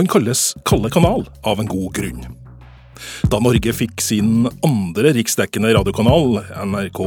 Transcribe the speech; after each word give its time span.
Han 0.00 0.08
kalles 0.08 0.54
Kalle 0.64 0.88
kanal 0.90 1.26
av 1.44 1.60
en 1.60 1.66
god 1.66 1.92
grunn. 1.92 2.22
Da 3.28 3.36
Norge 3.36 3.74
fikk 3.76 4.00
sin 4.00 4.46
andre 4.64 5.10
riksdekkende 5.12 5.74
radiokanal, 5.76 6.38
NRK 6.56 7.00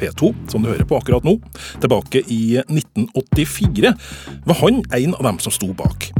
P2, 0.00 0.32
som 0.50 0.64
du 0.64 0.72
hører 0.72 0.82
på 0.82 0.98
akkurat 0.98 1.22
nå, 1.22 1.36
tilbake 1.78 2.24
i 2.26 2.58
1984, 2.64 3.94
var 4.50 4.60
han 4.64 4.82
en 4.98 5.14
av 5.20 5.28
dem 5.28 5.38
som 5.46 5.54
sto 5.54 5.70
bak. 5.78 6.10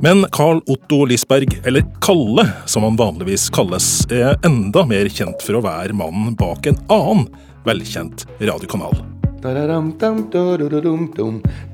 Men 0.00 0.24
Carl 0.32 0.64
Otto 0.64 1.04
Lisberg, 1.04 1.60
eller 1.68 1.84
Kalle 2.00 2.48
som 2.64 2.88
han 2.88 2.96
vanligvis 2.96 3.50
kalles, 3.52 3.92
er 4.08 4.40
enda 4.40 4.88
mer 4.88 5.12
kjent 5.12 5.44
for 5.44 5.60
å 5.60 5.64
være 5.68 5.92
mannen 5.92 6.40
bak 6.40 6.72
en 6.72 6.80
annen 6.88 7.28
velkjent 7.68 8.24
radiokanal. 8.40 8.96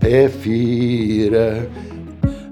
P4 0.02 1.95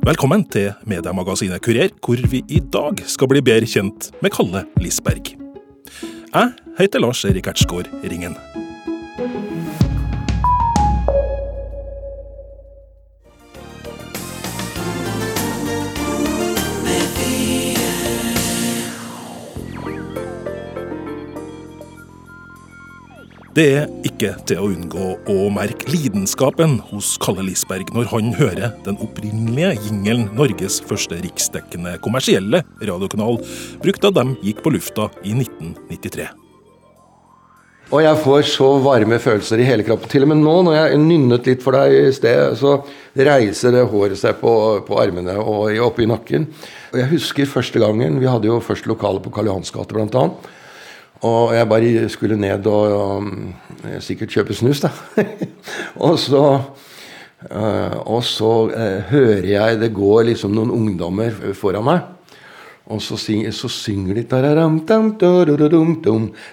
Velkommen 0.04 0.42
til 0.52 0.66
mediemagasinet 0.84 1.62
Kurer, 1.64 1.88
hvor 2.04 2.20
vi 2.28 2.42
i 2.52 2.58
dag 2.60 2.98
skal 3.08 3.30
bli 3.30 3.40
bedre 3.40 3.64
kjent 3.64 4.10
med 4.20 4.34
Kalle 4.36 4.60
Lisberg. 4.76 5.30
Jeg 5.32 6.50
heter 6.76 7.00
Lars 7.00 7.24
Erik 7.24 7.48
Ertsgaard 7.48 7.88
Ringen. 8.04 8.36
Det 23.54 23.64
er 23.70 23.90
ikke 24.02 24.32
til 24.50 24.58
å 24.58 24.64
unngå 24.66 25.08
å 25.30 25.34
merke 25.54 25.86
lidenskapen 25.86 26.80
hos 26.88 27.12
Kalle 27.22 27.44
Lisberg 27.46 27.92
når 27.94 28.08
han 28.10 28.32
hører 28.34 28.72
den 28.82 28.96
opprinnelige 28.98 29.76
jingelen 29.84 30.24
Norges 30.34 30.80
første 30.82 31.20
riksdekkende 31.22 31.92
kommersielle 32.02 32.64
radiokanal 32.80 33.38
brukt 33.84 34.02
da 34.02 34.10
dem 34.16 34.32
gikk 34.42 34.64
på 34.64 34.72
lufta 34.74 35.06
i 35.22 35.36
1993. 35.36 36.26
Og 37.94 38.02
jeg 38.02 38.20
får 38.24 38.42
så 38.56 38.72
varme 38.82 39.20
følelser 39.22 39.62
i 39.62 39.68
hele 39.68 39.86
kroppen. 39.86 40.10
Til 40.10 40.26
og 40.26 40.32
med 40.32 40.42
nå 40.42 40.56
når 40.66 40.78
jeg 40.80 40.98
nynnet 41.04 41.46
litt 41.46 41.62
for 41.62 41.78
deg 41.78 41.94
i 41.94 42.10
sted, 42.16 42.58
så 42.58 42.80
reiser 43.14 43.76
det 43.76 43.86
håret 43.92 44.18
seg 44.18 44.40
på, 44.42 44.50
på 44.82 44.98
armene 44.98 45.38
og 45.38 45.78
oppe 45.84 46.02
i 46.02 46.10
nakken. 46.10 46.50
Og 46.90 46.98
jeg 47.04 47.12
husker 47.12 47.54
første 47.54 47.78
gangen 47.78 48.18
Vi 48.18 48.26
hadde 48.26 48.50
jo 48.50 48.58
først 48.58 48.90
lokale 48.90 49.22
på 49.22 49.30
Karl 49.30 49.52
Johans 49.52 49.70
gate, 49.70 49.94
blant 49.94 50.18
annet. 50.18 50.53
Og 51.24 51.54
jeg 51.56 51.68
bare 51.68 52.08
skulle 52.12 52.36
ned 52.40 52.66
og, 52.68 52.96
og 53.00 54.02
sikkert 54.04 54.34
kjøpe 54.34 54.56
snus, 54.56 54.82
da. 54.84 54.90
og 56.06 56.18
så, 56.20 56.42
uh, 57.48 57.96
og 58.04 58.20
så 58.28 58.52
uh, 58.72 58.98
hører 59.12 59.48
jeg 59.48 59.80
det 59.80 59.94
går 59.96 60.28
liksom 60.30 60.52
noen 60.56 60.74
ungdommer 60.74 61.32
foran 61.56 61.88
meg. 61.88 62.10
Og 62.84 63.00
så, 63.00 63.16
syng, 63.16 63.46
så 63.56 63.70
synger 63.72 64.18
de 64.18 64.26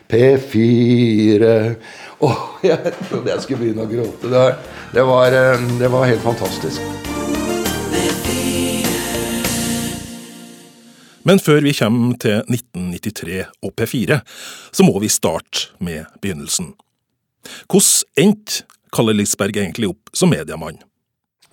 P4 0.08 1.52
Å, 2.24 2.32
jeg 2.70 2.96
trodde 3.10 3.34
jeg 3.34 3.44
skulle 3.44 3.66
begynne 3.66 3.84
å 3.84 3.92
gråte. 3.92 4.32
Det 4.32 4.48
det 4.96 5.08
var, 5.12 5.40
det 5.80 5.92
var 5.92 6.08
helt 6.08 6.24
fantastisk. 6.24 7.01
Men 11.28 11.42
før 11.42 11.62
vi 11.62 11.74
kommer 11.78 12.18
til 12.22 12.40
1993 12.50 13.42
og 13.62 13.74
P4, 13.78 14.22
så 14.74 14.86
må 14.86 14.96
vi 15.04 15.10
starte 15.12 15.70
med 15.84 16.08
begynnelsen. 16.22 16.74
Hvordan 17.70 18.24
endte 18.24 18.64
Kalle 18.92 19.14
Lisberg 19.16 19.56
egentlig 19.56 19.92
opp 19.92 20.12
som 20.18 20.32
mediemann? 20.34 20.82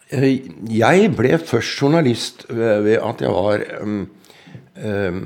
Jeg 0.08 1.10
ble 1.16 1.36
først 1.36 1.82
journalist 1.82 2.46
ved 2.48 2.96
at 2.96 3.20
jeg 3.20 3.32
var 3.34 3.64
um, 3.82 4.06
um, 4.80 5.18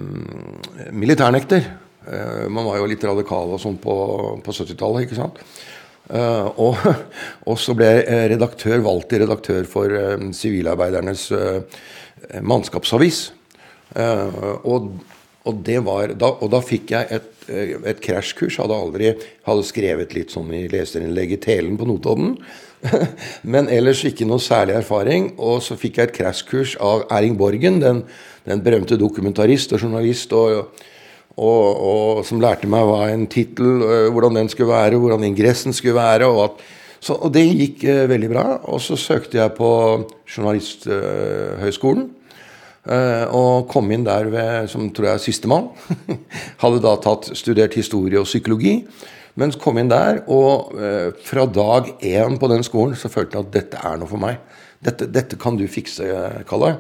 militærnekter. 0.91 1.69
Uh, 2.03 2.49
man 2.51 2.67
var 2.67 2.81
jo 2.81 2.89
litt 2.91 3.07
radikal 3.07 3.55
og 3.55 3.63
sånn 3.63 3.79
på, 3.81 3.95
på 4.43 4.57
70-tallet, 4.59 5.07
ikke 5.07 5.21
sant. 5.21 5.39
Uh, 6.11 6.51
og, 6.59 6.83
og, 7.49 7.55
så 7.63 7.77
ble 7.79 7.93
jeg 7.95 8.33
redaktør, 8.35 8.83
valgt 8.83 9.13
til 9.13 9.23
redaktør 9.23 9.71
for 9.71 9.95
Sivilarbeidernes 10.35 11.29
uh, 11.31 11.63
mannskapsavis. 12.43 13.29
Uh, 13.93 14.59
og, 14.65 14.91
og, 15.45 15.71
var, 15.85 16.15
da, 16.17 16.31
og, 16.33 16.49
da, 16.53 16.61
fikk 16.65 16.93
jeg 16.95 17.09
et, 17.19 17.31
eh, 17.51 17.75
et 17.91 18.03
krasjkurs. 18.05 18.61
Hadde 18.63 18.79
aldri 18.79 19.11
hadde 19.49 19.67
skrevet 19.67 20.15
litt 20.17 20.33
sånn 20.33 20.53
i 20.55 20.69
leserinnlegg 20.71 21.35
i 21.35 21.41
Telen 21.43 21.77
på 21.81 21.89
Notodden. 21.89 22.37
Men 23.53 23.69
ellers 23.71 24.05
ikke 24.07 24.27
noe 24.29 24.43
særlig 24.43 24.79
erfaring. 24.79 25.33
Og 25.43 25.61
så 25.67 25.77
fikk 25.79 25.99
jeg 25.99 26.11
et 26.11 26.17
krasjkurs 26.21 26.77
av 26.83 27.05
Erling 27.11 27.37
Borgen, 27.41 27.83
den, 27.83 28.05
den 28.49 28.63
berømte 28.65 29.01
dokumentarist 29.01 29.75
og 29.75 29.85
journalist. 29.85 30.33
og 30.33 30.73
og, 31.33 31.65
og, 31.81 32.19
som 32.29 32.43
lærte 32.43 32.69
meg 32.69 32.85
hva 32.85 33.07
en 33.09 33.23
tittel, 33.31 33.81
uh, 33.81 34.09
hvordan 34.13 34.37
den 34.37 34.51
skulle 34.53 34.73
være, 34.73 34.99
hvordan 35.01 35.25
ingressen 35.25 35.73
skulle 35.73 35.97
være. 35.97 36.29
Og, 36.29 36.43
at, 36.45 36.99
så, 37.01 37.17
og 37.17 37.33
det 37.35 37.47
gikk 37.49 37.87
uh, 37.89 38.05
veldig 38.11 38.29
bra. 38.33 38.45
Og 38.69 38.83
så 38.85 38.99
søkte 39.01 39.41
jeg 39.41 39.55
på 39.57 39.71
Journalisthøgskolen. 40.29 42.11
Uh, 42.83 43.31
og 43.31 43.69
kom 43.71 43.93
inn 43.95 44.03
der 44.03 44.27
ved, 44.33 44.69
som 44.71 44.89
tror 44.91 45.13
jeg 45.13 45.19
er 45.19 45.23
sistemann. 45.23 45.69
Hadde 46.63 46.81
da 46.83 46.97
tatt, 46.99 47.31
studert 47.39 47.77
historie 47.79 48.19
og 48.19 48.27
psykologi. 48.27 48.81
Men 49.39 49.55
kom 49.63 49.79
inn 49.81 49.93
der, 49.93 50.25
og 50.27 50.75
uh, 50.75 51.13
fra 51.25 51.47
dag 51.47 51.93
én 52.03 52.41
på 52.43 52.51
den 52.51 52.67
skolen 52.67 52.99
så 52.99 53.11
følte 53.13 53.39
jeg 53.39 53.47
at 53.47 53.55
dette 53.55 53.85
er 53.87 54.01
noe 54.01 54.11
for 54.11 54.23
meg. 54.23 54.41
Dette, 54.83 55.07
dette 55.07 55.39
kan 55.39 55.55
du 55.59 55.63
fikse, 55.71 56.09
Kalle. 56.49 56.75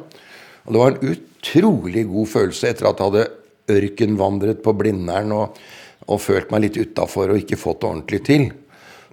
Og 0.66 0.74
det 0.74 0.82
var 0.82 0.96
en 0.96 1.14
utrolig 1.14 2.04
god 2.10 2.32
følelse 2.34 2.72
etter 2.72 2.90
at 2.90 2.98
jeg 2.98 3.12
hadde 3.12 3.30
ørkenvandret 3.72 4.58
på 4.62 4.74
Blindern 4.74 5.30
og, 5.36 5.62
og 6.10 6.20
følt 6.22 6.50
meg 6.50 6.66
litt 6.66 6.80
utafor 6.82 7.30
og 7.30 7.38
ikke 7.44 7.60
fått 7.60 7.82
det 7.82 7.90
ordentlig 7.92 8.22
til. 8.26 8.48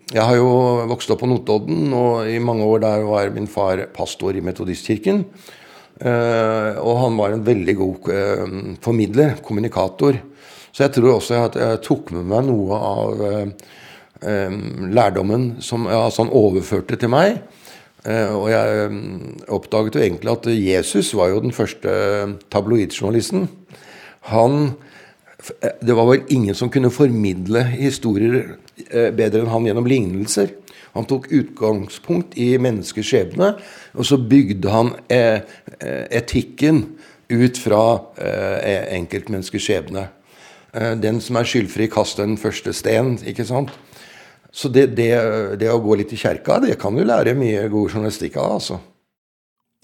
Jeg 0.09 0.25
har 0.25 0.39
jo 0.39 0.49
vokst 0.89 1.11
opp 1.13 1.21
på 1.21 1.29
Notodden, 1.29 1.91
og 1.93 2.25
i 2.25 2.39
mange 2.41 2.65
år 2.65 2.81
der 2.81 3.03
var 3.05 3.29
min 3.33 3.45
far 3.49 3.83
pastor 3.93 4.33
i 4.33 4.41
Metodistkirken. 4.41 5.21
Uh, 5.99 6.79
og 6.79 6.95
han 7.01 7.17
var 7.19 7.33
en 7.35 7.43
veldig 7.43 7.73
god 7.75 8.05
uh, 8.07 8.51
formidler, 8.83 9.35
kommunikator. 9.43 10.21
Så 10.71 10.85
jeg 10.85 10.93
tror 10.95 11.17
også 11.17 11.39
at 11.43 11.57
jeg 11.59 11.81
tok 11.83 12.13
med 12.15 12.29
meg 12.29 12.45
noe 12.47 12.77
av 12.77 13.23
uh, 13.25 13.73
lærdommen 14.95 15.57
som 15.63 15.89
altså 15.91 16.23
han 16.23 16.35
overførte 16.35 16.97
til 16.99 17.11
meg. 17.11 17.37
og 18.03 18.49
jeg 18.49 18.89
oppdaget 19.47 19.95
jo 19.95 20.01
egentlig 20.01 20.31
at 20.31 20.47
Jesus 20.51 21.13
var 21.15 21.29
jo 21.29 21.39
den 21.39 21.55
første 21.55 21.89
tabloidjournalisten. 22.51 23.47
Han 24.31 24.75
Det 25.81 25.95
var 25.95 26.05
vel 26.07 26.23
ingen 26.27 26.55
som 26.55 26.69
kunne 26.69 26.91
formidle 26.91 27.63
historier 27.63 28.57
bedre 28.91 29.39
enn 29.39 29.51
han 29.51 29.65
gjennom 29.67 29.87
lignelser. 29.87 30.51
Han 30.99 31.07
tok 31.07 31.29
utgangspunkt 31.31 32.35
i 32.35 32.51
menneskers 32.59 33.07
skjebne, 33.07 33.53
og 33.95 34.07
så 34.07 34.17
bygde 34.19 34.73
han 34.73 34.91
eh, 35.07 35.39
etikken 36.11 36.83
ut 37.31 37.59
fra 37.61 37.83
eh, 38.19 38.89
enkeltmenneskers 38.97 39.63
skjebne. 39.63 40.09
Eh, 40.73 40.91
den 40.99 41.21
som 41.23 41.39
er 41.39 41.47
skyldfri, 41.47 41.87
kaster 41.87 42.27
den 42.27 42.35
første 42.41 42.75
sten. 42.75 43.15
ikke 43.23 43.47
sant? 43.47 43.71
Så 44.51 44.67
det, 44.73 44.89
det, 44.97 45.13
det, 45.61 45.71
å 45.71 45.79
gå 45.79 45.95
litt 46.01 46.11
i 46.11 46.19
kjerka, 46.19 46.59
det 46.65 46.75
kan 46.81 46.97
du 46.97 47.05
lære 47.05 47.37
mye 47.37 47.67
god 47.71 47.93
journalistikk 47.93 48.35
av, 48.41 48.57
altså. 48.59 48.81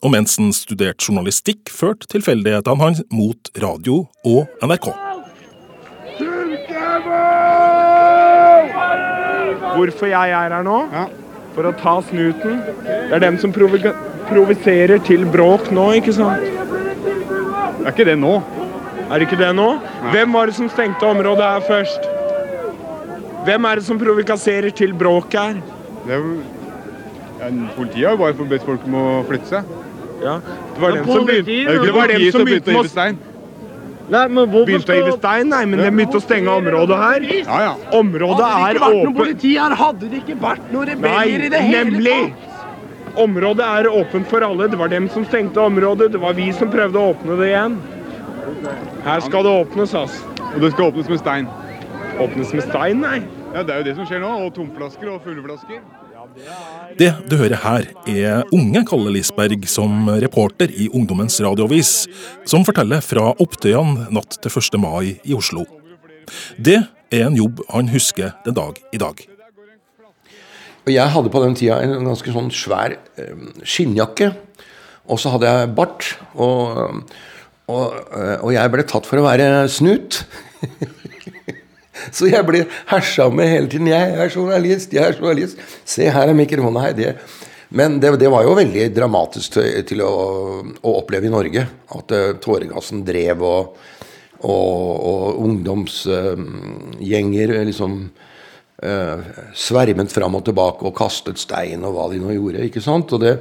Og 0.03 0.11
mens 0.11 0.35
han 0.41 0.51
studerte 0.53 1.07
journalistikk, 1.07 1.69
førte 1.71 2.09
tilfeldighetene 2.11 2.81
hans 2.83 3.05
mot 3.13 3.53
radio 3.61 4.03
og 4.27 4.65
NRK. 4.65 5.04
Hvorfor 9.75 10.09
jeg 10.11 10.33
er 10.39 10.55
her 10.55 10.65
nå? 10.65 10.79
Ja. 10.93 11.05
For 11.55 11.69
å 11.69 11.71
ta 11.79 11.95
snuten. 12.09 12.59
Det 12.83 13.15
er 13.15 13.23
dem 13.23 13.37
som 13.39 13.53
provoserer 13.55 14.99
til 15.07 15.23
bråk 15.31 15.69
nå, 15.75 15.85
ikke 16.01 16.15
sant? 16.15 16.43
Det 16.43 17.85
er 17.85 17.93
ikke 17.93 18.07
det 18.09 18.17
nå. 18.19 18.33
Er 19.05 19.21
det 19.21 19.27
ikke 19.27 19.39
det 19.39 19.51
nå? 19.55 19.67
Nei. 19.77 20.11
Hvem 20.15 20.35
var 20.35 20.49
det 20.49 20.57
som 20.57 20.69
stengte 20.73 21.05
området 21.05 21.45
her 21.45 21.65
først? 21.67 22.07
Hvem 23.45 23.67
er 23.69 23.79
det 23.79 23.85
som 23.85 23.99
provokaserer 24.01 24.73
til 24.75 24.95
bråk 24.97 25.37
her? 25.37 25.59
Det 26.05 26.17
er 26.17 26.23
jo... 26.23 26.35
Ja, 27.35 27.49
politiet 27.75 28.07
har 28.07 28.15
jo 28.15 28.21
bare 28.23 28.47
bedt 28.49 28.65
folk 28.65 28.85
om 28.87 28.95
å 28.97 29.05
flytte 29.27 29.51
seg. 29.51 29.73
Ja, 30.23 30.39
Det 30.39 30.81
var 30.81 30.95
dem 30.95 31.05
som 31.05 31.25
begynte, 31.27 31.75
det 31.85 31.93
var 31.93 32.07
dem 32.09 32.23
som 32.31 32.45
begynte 32.47 32.71
med 32.71 32.87
å 32.87 33.34
Nei, 34.05 34.27
men 34.29 34.51
Begynte 34.51 34.93
å 34.93 34.97
hive 34.99 35.13
stein? 35.17 35.49
Nei, 35.49 35.63
men 35.65 35.81
de 35.81 35.89
begynte 35.89 36.19
å 36.19 36.23
stenge 36.23 36.51
området 36.53 36.97
her. 37.01 37.23
Ja, 37.39 37.61
ja. 37.63 37.71
Området 37.97 38.45
er 38.45 38.77
åpent. 38.77 38.83
Hadde 38.83 38.83
det 38.83 38.83
ikke 38.83 38.83
vært 38.85 39.07
noe 39.07 39.15
politi 39.17 39.53
her, 39.57 39.75
hadde 39.79 40.09
det 40.11 40.19
ikke 40.21 40.37
vært 40.43 40.69
noen 40.75 40.91
rebeller 40.91 41.45
i 41.47 41.49
det 41.55 41.63
hele 41.65 41.83
nemlig. 41.89 42.19
Området 43.25 43.65
er 43.79 43.89
åpent 43.89 44.29
for 44.29 44.45
alle. 44.45 44.67
Det 44.69 44.77
var 44.77 44.91
dem 44.91 45.09
som 45.09 45.25
stengte 45.25 45.61
området. 45.63 46.11
Det 46.13 46.21
var 46.21 46.35
vi 46.37 46.51
som 46.53 46.69
prøvde 46.71 47.01
å 47.01 47.13
åpne 47.15 47.39
det 47.39 47.49
igjen. 47.53 47.77
Her 49.05 49.23
skal 49.25 49.45
det 49.47 49.53
åpnes, 49.63 49.95
ass. 49.97 50.21
Og 50.53 50.61
det 50.61 50.73
skal 50.75 50.91
åpnes 50.91 51.09
med 51.09 51.21
stein? 51.23 51.47
Åpnes 52.21 52.53
med 52.53 52.67
stein, 52.69 53.01
nei. 53.01 53.19
Ja, 53.55 53.63
Det 53.63 53.73
er 53.73 53.77
jo 53.81 53.87
det 53.89 53.95
som 53.95 54.09
skjer 54.09 54.21
nå. 54.21 54.33
Og 54.45 54.53
tomflasker 54.53 55.15
og 55.15 55.23
fulle 55.25 55.41
flasker. 55.45 55.81
Det 56.99 57.11
du 57.29 57.35
hører 57.39 57.59
her, 57.63 57.87
er 58.07 58.55
unge 58.55 58.81
Kalle 58.87 59.13
Lisberg 59.15 59.65
som 59.71 60.09
reporter 60.21 60.71
i 60.71 60.87
Ungdommens 60.91 61.37
radioavis, 61.43 61.93
som 62.47 62.65
forteller 62.67 63.03
fra 63.03 63.31
Opptøyene 63.41 64.09
natt 64.15 64.39
til 64.43 64.59
1. 64.61 64.79
mai 64.83 65.15
i 65.23 65.35
Oslo. 65.35 65.65
Det 66.57 66.81
er 67.13 67.27
en 67.27 67.37
jobb 67.37 67.63
han 67.71 67.91
husker 67.93 68.35
den 68.45 68.57
dag 68.57 68.79
i 68.93 69.01
dag. 69.01 69.23
Jeg 70.85 71.13
hadde 71.15 71.31
på 71.33 71.41
den 71.41 71.55
tida 71.57 71.79
en 71.81 72.05
ganske 72.05 72.33
sånn 72.33 72.51
svær 72.53 72.93
eh, 73.17 73.47
skinnjakke. 73.65 74.29
Og 75.09 75.21
så 75.21 75.31
hadde 75.33 75.49
jeg 75.49 75.71
bart. 75.77 76.11
Og, 76.37 77.01
og, 77.69 77.95
eh, 78.13 78.37
og 78.37 78.51
jeg 78.53 78.73
ble 78.73 78.85
tatt 78.85 79.09
for 79.09 79.21
å 79.21 79.25
være 79.25 79.65
snut. 79.71 80.21
Så 82.11 82.27
jeg 82.29 82.45
ble 82.47 82.65
hersa 82.89 83.29
med 83.31 83.47
hele 83.49 83.67
tiden. 83.71 83.87
'Jeg 83.87 84.13
er 84.13 84.29
journalist, 84.29 84.93
jeg 84.93 85.03
er 85.03 85.13
journalist.' 85.19 85.57
'Se, 85.85 86.09
her 86.09 86.27
er 86.27 86.33
mikrofonen 86.33 86.81
her.' 86.81 86.93
Det. 86.93 87.15
Men 87.69 87.99
det, 87.99 88.19
det, 88.19 88.29
var 88.29 88.43
jo 88.45 88.53
veldig 88.55 88.95
dramatisk 88.95 89.51
til, 89.57 89.83
til 89.87 90.01
å, 90.05 90.09
å, 90.79 90.91
oppleve 91.01 91.25
i 91.27 91.31
Norge. 91.33 91.67
At 91.97 92.11
uh, 92.13 92.35
tåregassen 92.39 93.05
drev, 93.07 93.41
og, 93.41 93.75
og, 94.45 94.99
og 95.09 95.39
ungdomsgjenger 95.43 97.49
uh, 97.57 97.63
liksom 97.67 97.91
uh, 98.85 99.19
svermet 99.51 100.11
fram 100.13 100.35
og 100.37 100.43
tilbake 100.45 100.85
og 100.87 100.97
kastet 100.97 101.37
stein 101.41 101.83
og 101.83 101.93
hva 101.97 102.05
de 102.13 102.19
nå 102.21 102.29
gjorde. 102.37 102.65
ikke 102.69 102.85
sant? 102.85 103.13
Og 103.15 103.19
det... 103.25 103.33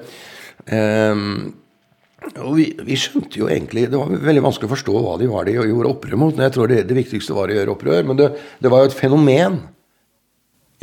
og 2.32 2.56
vi, 2.56 2.70
vi, 2.86 2.96
skjønte 2.98 3.38
jo 3.38 3.50
egentlig 3.52 3.86
Det 3.92 4.00
var 4.00 4.10
veldig 4.10 4.42
vanskelig 4.46 4.68
å 4.68 4.72
forstå 4.74 4.94
hva 5.04 5.14
de 5.20 5.28
var 5.30 5.46
de 5.46 5.54
gjorde 5.58 5.90
opprør 5.90 6.18
mot. 6.20 6.40
Jeg 6.40 6.54
tror 6.54 6.70
det, 6.70 6.82
det 6.88 6.96
viktigste 6.96 7.36
var 7.36 7.52
å 7.52 7.56
gjøre 7.58 7.74
opprør, 7.76 8.02
men 8.08 8.18
det, 8.18 8.32
det 8.64 8.72
var 8.72 8.82
jo 8.82 8.90
et 8.90 8.98
fenomen. 8.98 9.60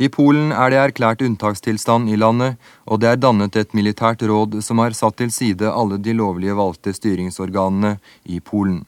I 0.02 0.08
Polen 0.10 0.50
er 0.56 0.72
det 0.72 0.78
erklært 0.80 1.22
unntakstilstand 1.22 2.08
i 2.10 2.16
landet, 2.18 2.56
og 2.90 3.02
det 3.02 3.10
er 3.10 3.20
dannet 3.20 3.58
et 3.60 3.74
militært 3.76 4.24
råd 4.26 4.56
som 4.64 4.80
har 4.82 4.96
satt 4.96 5.18
til 5.20 5.30
side 5.30 5.68
alle 5.68 5.98
de 6.00 6.14
lovlige 6.16 6.56
valgte 6.58 6.94
styringsorganene 6.96 7.98
i 8.24 8.40
Polen. 8.42 8.80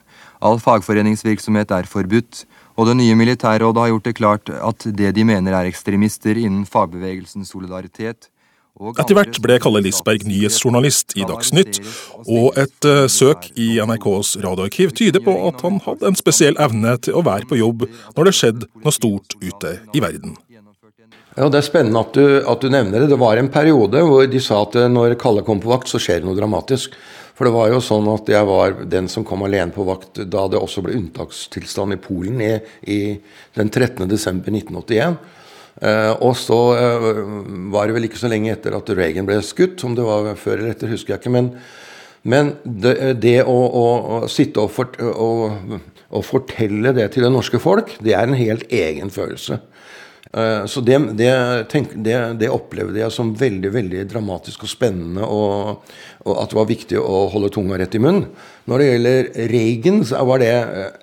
All 0.44 0.58
fagforeningsvirksomhet 0.62 1.70
er 1.76 1.90
forbudt, 1.90 2.44
og 2.74 2.88
det 2.88 2.96
nye 2.98 3.14
militærrådet 3.18 3.84
har 3.84 3.92
gjort 3.92 4.08
det 4.08 4.16
klart 4.18 4.50
at 4.50 4.86
det 4.98 5.12
de 5.14 5.26
mener 5.28 5.54
er 5.54 5.68
ekstremister 5.70 6.40
innen 6.40 6.64
fagbevegelsens 6.66 7.52
solidaritet, 7.54 8.30
etter 8.74 9.14
hvert 9.14 9.38
ble 9.42 9.58
Kalle 9.62 9.82
Lisberg 9.84 10.24
nyhetsjournalist 10.26 11.14
i 11.14 11.26
Dagsnytt, 11.28 11.78
og 12.26 12.58
et 12.58 12.88
uh, 12.88 13.04
søk 13.10 13.46
i 13.54 13.76
NRKs 13.78 14.34
radioarkiv 14.42 14.94
tyder 14.98 15.22
på 15.22 15.34
at 15.48 15.62
han 15.62 15.78
hadde 15.84 16.10
en 16.10 16.18
spesiell 16.18 16.58
evne 16.62 16.96
til 17.04 17.14
å 17.14 17.22
være 17.26 17.46
på 17.50 17.60
jobb 17.60 17.86
når 17.86 18.30
det 18.30 18.34
skjedde 18.40 18.70
noe 18.82 18.94
stort 18.94 19.38
ute 19.38 19.76
i 19.94 20.02
verden. 20.02 20.34
Ja, 21.34 21.48
Det 21.48 21.58
er 21.58 21.66
spennende 21.66 22.02
at 22.02 22.14
du, 22.14 22.26
at 22.46 22.62
du, 22.62 22.68
nevner 22.70 23.02
det. 23.02 23.10
Det 23.10 23.18
var 23.18 23.38
en 23.38 23.50
periode 23.50 24.02
hvor 24.06 24.26
de 24.30 24.40
sa 24.42 24.60
at 24.62 24.76
eh, 24.78 24.90
når 24.90 25.16
Kalle 25.18 25.42
kom 25.46 25.58
på 25.62 25.70
vakt, 25.70 25.90
så 25.90 25.98
skjer 25.98 26.22
det 26.22 26.28
noe 26.28 26.38
dramatisk. 26.38 26.94
For 27.34 27.48
det 27.48 27.54
var 27.56 27.72
jo 27.72 27.80
sånn 27.82 28.06
at 28.12 28.30
jeg 28.30 28.46
var 28.46 28.76
den 28.86 29.08
som 29.10 29.26
kom 29.26 29.42
alene 29.42 29.74
på 29.74 29.86
vakt 29.86 30.22
da 30.30 30.44
det 30.46 30.60
også 30.60 30.84
ble 30.84 30.94
unntakstilstand 30.94 31.96
i 31.96 31.98
Polen 32.02 32.38
i, 32.38 32.52
i 32.86 32.98
den 33.58 33.72
13.12.1981. 33.72 35.18
Uh, 35.82 36.12
og 36.22 36.36
så 36.38 36.56
uh, 36.78 37.08
var 37.74 37.88
det 37.88 37.96
vel 37.96 38.06
ikke 38.06 38.20
så 38.20 38.30
lenge 38.30 38.52
etter 38.52 38.76
at 38.76 38.90
Reagan 38.94 39.26
ble 39.26 39.40
skutt, 39.42 39.82
om 39.86 39.96
det 39.98 40.06
var 40.06 40.30
før 40.38 40.60
eller 40.60 40.70
etter, 40.70 40.92
husker 40.92 41.16
jeg 41.16 41.24
ikke. 41.24 41.34
Men, 41.34 41.50
men 42.22 42.52
det, 42.62 42.94
det 43.24 43.40
å, 43.42 43.56
å, 43.66 43.84
å, 44.20 44.20
sitte 44.30 44.62
og, 44.62 44.70
fort, 44.74 45.00
og, 45.02 46.20
fortelle 46.24 46.94
det 46.94 47.08
til 47.14 47.26
det 47.26 47.32
norske 47.34 47.58
folk, 47.62 47.96
det 48.04 48.14
er 48.14 48.30
en 48.30 48.38
helt 48.38 48.70
egen 48.70 49.10
følelse. 49.14 49.58
Uh, 50.30 50.62
så 50.70 50.78
det, 50.86 51.00
det, 51.18 51.34
tenk, 51.74 51.98
det, 52.06 52.48
opplevde 52.54 53.02
jeg 53.02 53.10
som 53.14 53.34
veldig 53.38 53.74
veldig 53.74 54.06
dramatisk 54.14 54.68
og 54.68 54.70
spennende, 54.70 55.26
og, 55.26 55.92
og, 56.22 56.34
at 56.38 56.54
det 56.54 56.62
var 56.62 56.70
viktig 56.70 57.02
å 57.02 57.26
holde 57.34 57.50
tunga 57.54 57.82
rett 57.82 57.98
i 57.98 58.02
munnen. 58.02 58.30
Når 58.70 58.78
det 58.78 58.90
gjelder 58.92 59.30
Reagan, 59.50 60.02
så 60.06 60.22
var 60.30 60.42
det 60.42 60.54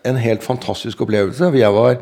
en 0.08 0.20
helt 0.24 0.48
fantastisk 0.48 1.04
opplevelse. 1.04 1.52
Jeg 1.60 1.76
var 1.76 2.00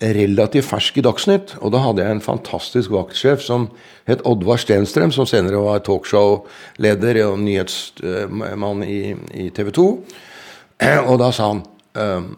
relativt 0.00 0.66
fersk 0.66 0.98
i 0.98 1.04
Dagsnytt. 1.04 1.56
Og 1.60 1.72
da 1.74 1.82
hadde 1.84 2.02
jeg 2.02 2.16
en 2.16 2.24
fantastisk 2.24 2.92
vaktsjef 2.94 3.42
som 3.44 3.68
het 4.08 4.22
Oddvar 4.26 4.60
Stenstrøm, 4.60 5.12
som 5.14 5.28
senere 5.28 5.60
var 5.62 5.82
talkshow-leder 5.86 7.22
og 7.28 7.38
nyhetsmann 7.42 8.82
i, 8.86 9.14
i 9.34 9.50
TV 9.54 9.70
2. 9.70 9.88
Og 11.10 11.18
da 11.20 11.28
sa 11.34 11.52
han 11.52 11.62
um, 11.94 12.32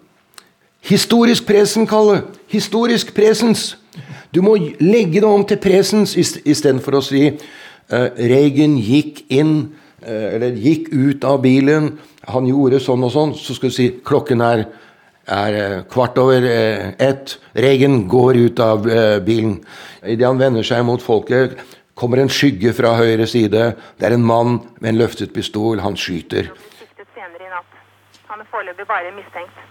Historisk 0.85 1.47
presen, 1.49 1.87
Kalle! 1.89 2.27
Historisk 2.53 3.15
presens! 3.17 3.79
Du 4.35 4.43
må 4.43 4.56
legge 4.83 5.23
det 5.23 5.29
om 5.29 5.45
til 5.49 5.61
presens 5.62 6.12
istedenfor 6.19 6.99
å 6.99 7.05
si 7.06 7.23
uh, 7.31 8.09
Reagan 8.19 8.75
gikk 8.77 9.23
inn, 9.33 9.55
uh, 10.05 10.27
eller 10.35 10.59
gikk 10.61 10.91
ut 10.93 11.25
av 11.25 11.41
bilen, 11.47 11.95
han 12.29 12.49
gjorde 12.49 12.83
sånn 12.83 13.06
og 13.06 13.15
sånn. 13.15 13.33
Så 13.39 13.56
skal 13.56 13.73
du 13.73 13.77
si 13.79 13.89
klokken 14.05 14.45
er 14.45 14.67
er 15.26 15.56
eh, 15.59 15.82
kvart 15.91 16.19
over 16.19 16.44
eh, 16.44 16.93
ett. 16.99 17.38
Regen 17.53 18.09
går 18.09 18.37
ut 18.37 18.61
av 18.61 18.88
eh, 18.88 19.19
bilen. 19.25 19.59
Idet 20.03 20.26
han 20.26 20.41
vender 20.41 20.67
seg 20.67 20.85
mot 20.85 21.03
folket, 21.03 21.56
kommer 21.94 22.21
en 22.21 22.32
skygge 22.32 22.75
fra 22.76 22.94
høyre 22.99 23.26
side. 23.26 23.71
Det 23.99 24.09
er 24.09 24.17
en 24.17 24.26
mann 24.26 24.59
med 24.81 24.94
en 24.94 25.00
løftet 25.00 25.35
pistol. 25.35 25.81
Han 25.81 25.97
skyter. 25.97 26.50
Han 28.29 28.41
er 28.41 28.50
foreløpig 28.50 28.87
bare 28.88 29.15
mistenkt. 29.15 29.62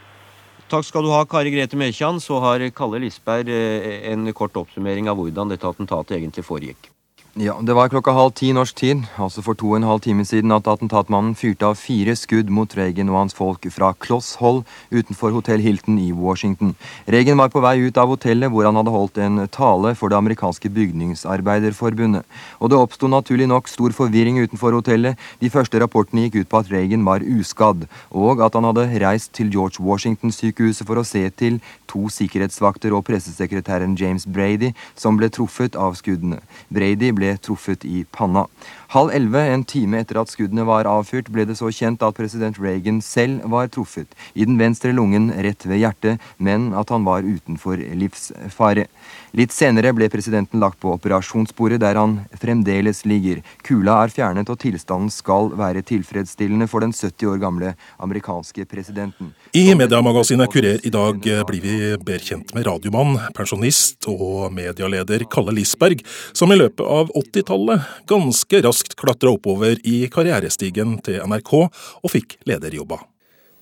Takk 0.72 0.86
skal 0.88 1.04
du 1.04 1.12
ha, 1.12 1.26
Kari 1.30 1.52
Grete 1.52 1.78
Mekjan. 1.78 2.22
Så 2.24 2.40
har 2.40 2.64
Kalle 2.74 3.02
Lisberg 3.04 3.52
en 3.52 4.32
kort 4.34 4.56
oppsummering 4.58 5.10
av 5.12 5.20
hvordan 5.20 5.52
dette 5.52 5.68
attentatet 5.68 6.18
egentlig 6.18 6.46
foregikk. 6.48 6.94
Ja, 7.36 7.58
Det 7.62 7.74
var 7.74 7.90
klokka 7.90 8.12
halv 8.14 8.36
ti 8.38 8.52
norsk 8.54 8.76
tid, 8.78 9.00
altså 9.18 9.42
for 9.42 9.58
to 9.58 9.72
og 9.72 9.80
en 9.80 9.88
halv 9.90 10.04
time 10.06 10.22
siden, 10.22 10.52
at 10.54 10.68
attentatmannen 10.70 11.34
fyrte 11.34 11.66
av 11.66 11.80
fire 11.82 12.14
skudd 12.14 12.52
mot 12.54 12.70
Reagan 12.78 13.10
og 13.10 13.18
hans 13.18 13.34
folk 13.34 13.66
fra 13.74 13.90
kloss 13.98 14.36
hold 14.38 14.60
utenfor 14.94 15.34
Hotell 15.34 15.58
Hilton 15.58 15.98
i 15.98 16.12
Washington. 16.14 16.76
Reagan 17.10 17.42
var 17.42 17.50
på 17.50 17.64
vei 17.66 17.88
ut 17.88 17.98
av 17.98 18.14
hotellet, 18.14 18.52
hvor 18.54 18.70
han 18.70 18.78
hadde 18.78 18.94
holdt 18.94 19.18
en 19.18 19.48
tale 19.50 19.96
for 19.98 20.14
det 20.14 20.20
amerikanske 20.20 20.70
bygningsarbeiderforbundet. 20.70 22.22
Og 22.62 22.70
det 22.70 22.78
oppsto 22.78 23.10
naturlig 23.10 23.50
nok 23.50 23.66
stor 23.68 23.98
forvirring 23.98 24.38
utenfor 24.38 24.78
hotellet. 24.78 25.18
De 25.42 25.50
første 25.50 25.82
rapportene 25.82 26.28
gikk 26.28 26.44
ut 26.44 26.52
på 26.54 26.62
at 26.62 26.70
Reagan 26.70 27.02
var 27.02 27.26
uskadd, 27.26 27.88
og 28.14 28.46
at 28.46 28.54
han 28.54 28.70
hadde 28.70 28.86
reist 29.08 29.34
til 29.34 29.50
George 29.50 29.82
Washington-sykehuset 29.82 30.86
for 30.86 31.02
å 31.02 31.08
se 31.08 31.26
til 31.34 31.58
to 31.94 32.10
sikkerhetsvakter 32.10 32.96
og 32.98 33.06
pressesekretæren 33.08 33.96
James 34.00 34.26
Brady, 34.26 34.74
som 34.98 35.18
ble 35.20 35.30
truffet 35.34 35.78
av 35.80 35.98
skuddene. 36.00 36.42
Brady 36.74 37.14
ble 37.16 37.36
truffet 37.42 37.86
i 37.86 38.04
panna. 38.12 38.48
Halv 38.94 39.10
elleve, 39.10 39.42
en 39.50 39.64
time 39.66 39.98
etter 40.04 40.20
at 40.22 40.30
skuddene 40.30 40.68
var 40.70 40.86
avfyrt, 40.86 41.32
ble 41.34 41.48
det 41.50 41.56
så 41.58 41.72
kjent 41.74 42.04
at 42.06 42.14
president 42.14 42.60
Reagan 42.62 43.00
selv 43.02 43.42
var 43.50 43.72
truffet, 43.74 44.12
i 44.38 44.46
den 44.46 44.60
venstre 44.60 44.92
lungen 44.94 45.32
rett 45.34 45.66
ved 45.66 45.80
hjertet, 45.82 46.22
men 46.38 46.68
at 46.78 46.94
han 46.94 47.02
var 47.08 47.26
utenfor 47.26 47.82
livsfare. 47.82 48.86
Litt 49.34 49.50
senere 49.50 49.96
ble 49.98 50.12
presidenten 50.14 50.62
lagt 50.62 50.78
på 50.78 50.92
operasjonsbordet, 50.94 51.80
der 51.82 51.98
han 51.98 52.20
fremdeles 52.38 53.02
ligger. 53.10 53.40
Kula 53.66 53.96
er 54.04 54.14
fjernet, 54.14 54.52
og 54.54 54.60
tilstanden 54.62 55.10
skal 55.10 55.50
være 55.58 55.82
tilfredsstillende 55.90 56.70
for 56.70 56.86
den 56.86 56.94
70 56.94 57.32
år 57.32 57.42
gamle 57.42 57.74
amerikanske 57.98 58.68
presidenten. 58.70 59.34
I 59.58 59.74
mediemagasinet 59.74 60.54
Kurer 60.54 60.86
i 60.86 60.94
dag 60.94 61.18
blir 61.50 61.66
vi 61.66 61.80
bedre 61.98 62.22
kjent 62.30 62.54
med 62.54 62.70
radiomann, 62.70 63.18
pensjonist 63.34 64.06
og 64.14 64.54
medialeder 64.54 65.26
Kalle 65.34 65.58
Lisberg, 65.58 66.06
som 66.38 66.54
i 66.54 66.62
løpet 66.62 66.86
av 66.86 67.10
80-tallet 67.18 67.90
ganske 68.14 68.62
raskt 68.68 68.83
klatra 69.00 69.32
oppover 69.32 69.80
i 69.88 70.10
karrierestigen 70.12 70.98
til 71.06 71.24
NRK 71.24 71.54
og 71.64 72.12
fikk 72.12 72.38
lederjobber. 72.50 73.08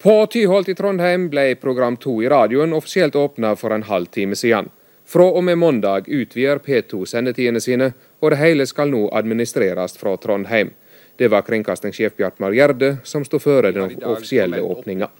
På 0.01 0.25
Tyholt 0.25 0.69
i 0.69 0.73
Trondheim 0.73 1.27
ble 1.29 1.55
program 1.61 1.97
2 2.01 2.23
i 2.23 2.29
radioen 2.33 2.73
offisielt 2.73 3.15
åpna 3.15 3.53
for 3.55 3.75
en 3.75 3.85
halv 3.85 4.09
time 4.09 4.35
siden. 4.35 4.71
Fra 5.05 5.27
og 5.29 5.43
med 5.43 5.59
mandag 5.61 6.07
utvider 6.09 6.57
P2 6.57 7.05
sendetidene 7.05 7.61
sine, 7.61 7.91
og 8.19 8.33
det 8.33 8.39
hele 8.41 8.65
skal 8.65 8.89
nå 8.89 9.09
administreres 9.13 9.97
fra 10.01 10.15
Trondheim. 10.17 10.71
Det 11.19 11.29
var 11.29 11.45
kringkastingssjef 11.45 12.15
Bjartmar 12.17 12.55
Gjerde 12.57 12.95
som 13.03 13.25
sto 13.27 13.37
føre 13.37 13.73
den 13.75 13.93
offisielle 14.09 14.61
åpninga. 14.63 15.11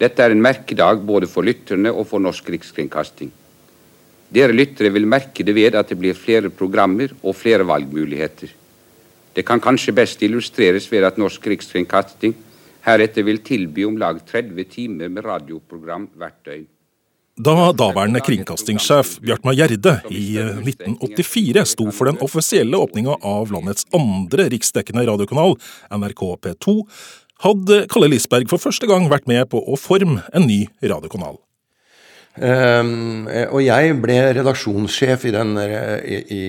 Dette 0.00 0.24
er 0.24 0.32
en 0.32 0.40
merkedag 0.42 1.04
både 1.04 1.28
for 1.28 1.44
lytterne 1.44 1.92
og 1.92 2.06
for 2.08 2.22
Norsk 2.24 2.48
Rikskringkasting. 2.54 3.28
Dere 4.32 4.56
lyttere 4.56 4.88
vil 4.94 5.04
merke 5.04 5.44
det 5.44 5.52
ved 5.52 5.76
at 5.76 5.92
det 5.92 5.98
blir 6.00 6.16
flere 6.16 6.48
programmer 6.48 7.12
og 7.20 7.36
flere 7.36 7.68
valgmuligheter. 7.68 8.48
Det 9.32 9.46
kan 9.48 9.60
kanskje 9.60 9.94
best 9.96 10.22
illustreres 10.22 10.88
ved 10.92 11.06
at 11.08 11.18
Norsk 11.20 11.46
Rikskringkasting 11.48 12.34
heretter 12.84 13.24
vil 13.24 13.40
tilby 13.44 13.86
om 13.88 13.96
lag 14.00 14.18
30 14.28 14.68
timer 14.70 15.08
med 15.08 15.24
radioprogram 15.24 16.08
hvert 16.18 16.40
døgn. 16.44 16.68
Da 17.42 17.70
daværende 17.72 18.20
kringkastingssjef 18.20 19.14
Bjartmar 19.24 19.54
Gjerde 19.56 19.94
i 20.12 20.36
1984 20.36 21.62
eh, 21.62 21.68
sto 21.70 21.86
for 21.88 22.10
den 22.10 22.20
offisielle 22.20 22.76
åpninga 22.76 23.14
av 23.24 23.54
landets 23.54 23.86
andre 23.96 24.50
riksdekkende 24.52 25.06
radiokanal, 25.08 25.56
NRK 25.96 26.22
P2, 26.44 26.76
hadde 27.46 27.78
Kalle 27.88 28.10
Lisberg 28.12 28.52
for 28.52 28.60
første 28.60 28.86
gang 28.90 29.08
vært 29.08 29.30
med 29.30 29.48
på 29.48 29.64
å 29.64 29.80
forme 29.80 30.20
en 30.36 30.44
ny 30.44 30.66
radiokanal. 30.84 31.40
Um, 32.32 33.26
og 33.52 33.58
jeg 33.60 33.96
ble 34.00 34.14
redaksjonssjef 34.38 35.26
i, 35.28 35.32
den, 35.34 35.50
i, 35.60 36.20
i, 36.32 36.44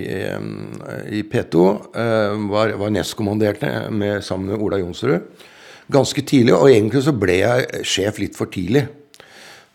i 1.19 1.23
P2. 1.27 1.63
Um, 1.91 2.45
var, 2.53 2.71
var 2.79 2.93
nestkommanderende 2.95 3.89
med, 3.91 4.21
sammen 4.23 4.53
med 4.53 4.63
Ola 4.63 4.79
Jonsrud 4.79 5.49
ganske 5.91 6.23
tidlig. 6.23 6.55
Og 6.55 6.71
egentlig 6.71 7.03
så 7.03 7.15
ble 7.15 7.41
jeg 7.41 7.83
sjef 7.87 8.21
litt 8.23 8.39
for 8.39 8.51
tidlig. 8.53 8.85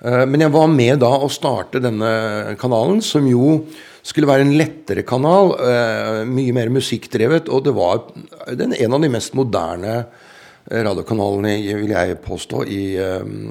Uh, 0.01 0.25
men 0.25 0.47
jeg 0.47 0.55
var 0.55 0.73
med 0.73 1.03
da 1.05 1.13
å 1.21 1.29
starte 1.33 1.83
denne 1.85 2.57
kanalen, 2.61 3.03
som 3.05 3.29
jo 3.29 3.59
skulle 4.01 4.31
være 4.31 4.47
en 4.47 4.57
lettere 4.57 5.05
kanal. 5.05 5.53
Uh, 5.61 6.23
mye 6.25 6.57
mer 6.57 6.73
musikkdrevet. 6.73 7.53
Og 7.53 7.69
det 7.69 7.77
var 7.77 8.07
den, 8.57 8.73
en 8.73 8.97
av 8.97 9.05
de 9.05 9.13
mest 9.13 9.37
moderne 9.37 10.01
radiokanalene, 10.69 11.55
vil 11.81 11.93
jeg 11.95 12.17
påstå, 12.21 12.59
i, 12.69 12.83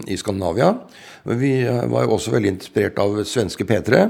i 0.05 0.17
Skandinavia. 0.21 0.67
Vi 1.35 1.51
var 1.65 2.05
jo 2.05 2.15
også 2.15 2.31
veldig 2.31 2.53
inspirert 2.55 2.99
av 3.03 3.19
svenske 3.27 3.67
P3. 3.67 4.05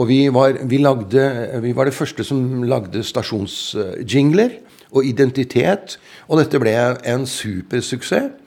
Og 0.00 0.08
vi 0.08 0.24
var, 0.32 0.56
vi, 0.68 0.80
lagde, 0.80 1.24
vi 1.62 1.74
var 1.76 1.88
det 1.88 1.96
første 1.96 2.24
som 2.24 2.64
lagde 2.64 3.04
stasjonsjingler 3.04 4.56
og 4.92 5.06
identitet. 5.06 5.98
Og 6.28 6.40
dette 6.40 6.60
ble 6.62 6.74
en 7.12 7.26
supersuksess. 7.28 8.38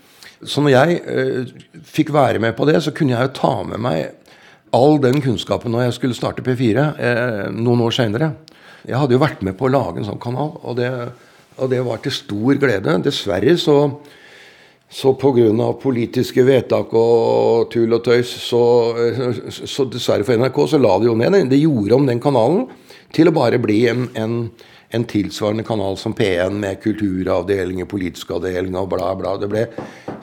Så 0.45 0.61
når 0.61 0.73
jeg 0.73 0.97
eh, 1.09 1.51
fikk 1.87 2.11
være 2.13 2.41
med 2.43 2.53
på 2.57 2.65
det, 2.67 2.81
så 2.83 2.91
kunne 2.93 3.15
jeg 3.15 3.29
jo 3.29 3.37
ta 3.37 3.53
med 3.65 3.81
meg 3.81 4.25
all 4.75 4.99
den 5.01 5.21
kunnskapen 5.23 5.71
når 5.73 5.87
jeg 5.87 5.95
skulle 5.97 6.17
starte 6.17 6.43
P4 6.45 6.83
eh, 6.99 7.45
noen 7.55 7.81
år 7.85 7.95
seinere. 7.95 8.33
Jeg 8.85 8.99
hadde 8.99 9.15
jo 9.15 9.21
vært 9.23 9.41
med 9.45 9.55
på 9.57 9.65
å 9.65 9.71
lage 9.71 10.01
en 10.01 10.09
sånn 10.09 10.21
kanal, 10.21 10.51
og 10.61 10.75
det, 10.77 10.91
og 11.57 11.71
det 11.71 11.79
var 11.87 12.03
til 12.03 12.13
stor 12.13 12.59
glede. 12.61 12.97
Dessverre 13.05 13.55
så 13.57 13.77
så 14.89 15.13
pga. 15.13 15.73
politiske 15.81 16.43
vedtak 16.45 16.93
og 16.93 17.71
tull 17.71 17.93
og 17.93 18.03
tøys, 18.03 18.29
så, 18.29 18.61
så, 19.49 19.85
dessverre 19.89 20.23
for 20.23 20.37
NRK, 20.37 20.61
så 20.69 20.79
la 20.79 20.97
de 20.99 21.09
jo 21.09 21.15
ned 21.15 21.33
den. 21.33 21.49
De 21.49 21.59
gjorde 21.59 21.95
om 21.95 22.05
den 22.05 22.21
kanalen 22.21 22.67
til 23.15 23.27
å 23.27 23.35
bare 23.35 23.59
bli 23.59 23.87
en, 23.89 24.07
en, 24.15 24.37
en 24.93 25.05
tilsvarende 25.09 25.65
kanal 25.65 25.97
som 25.97 26.13
P1 26.15 26.55
med 26.61 26.79
kulturavdelinger, 26.83 27.89
politiske 27.89 28.37
avdelinger 28.37 28.85
og 28.85 28.93
bla, 28.93 29.11
bla. 29.17 29.35
Det 29.41 29.49
ble 29.51 29.67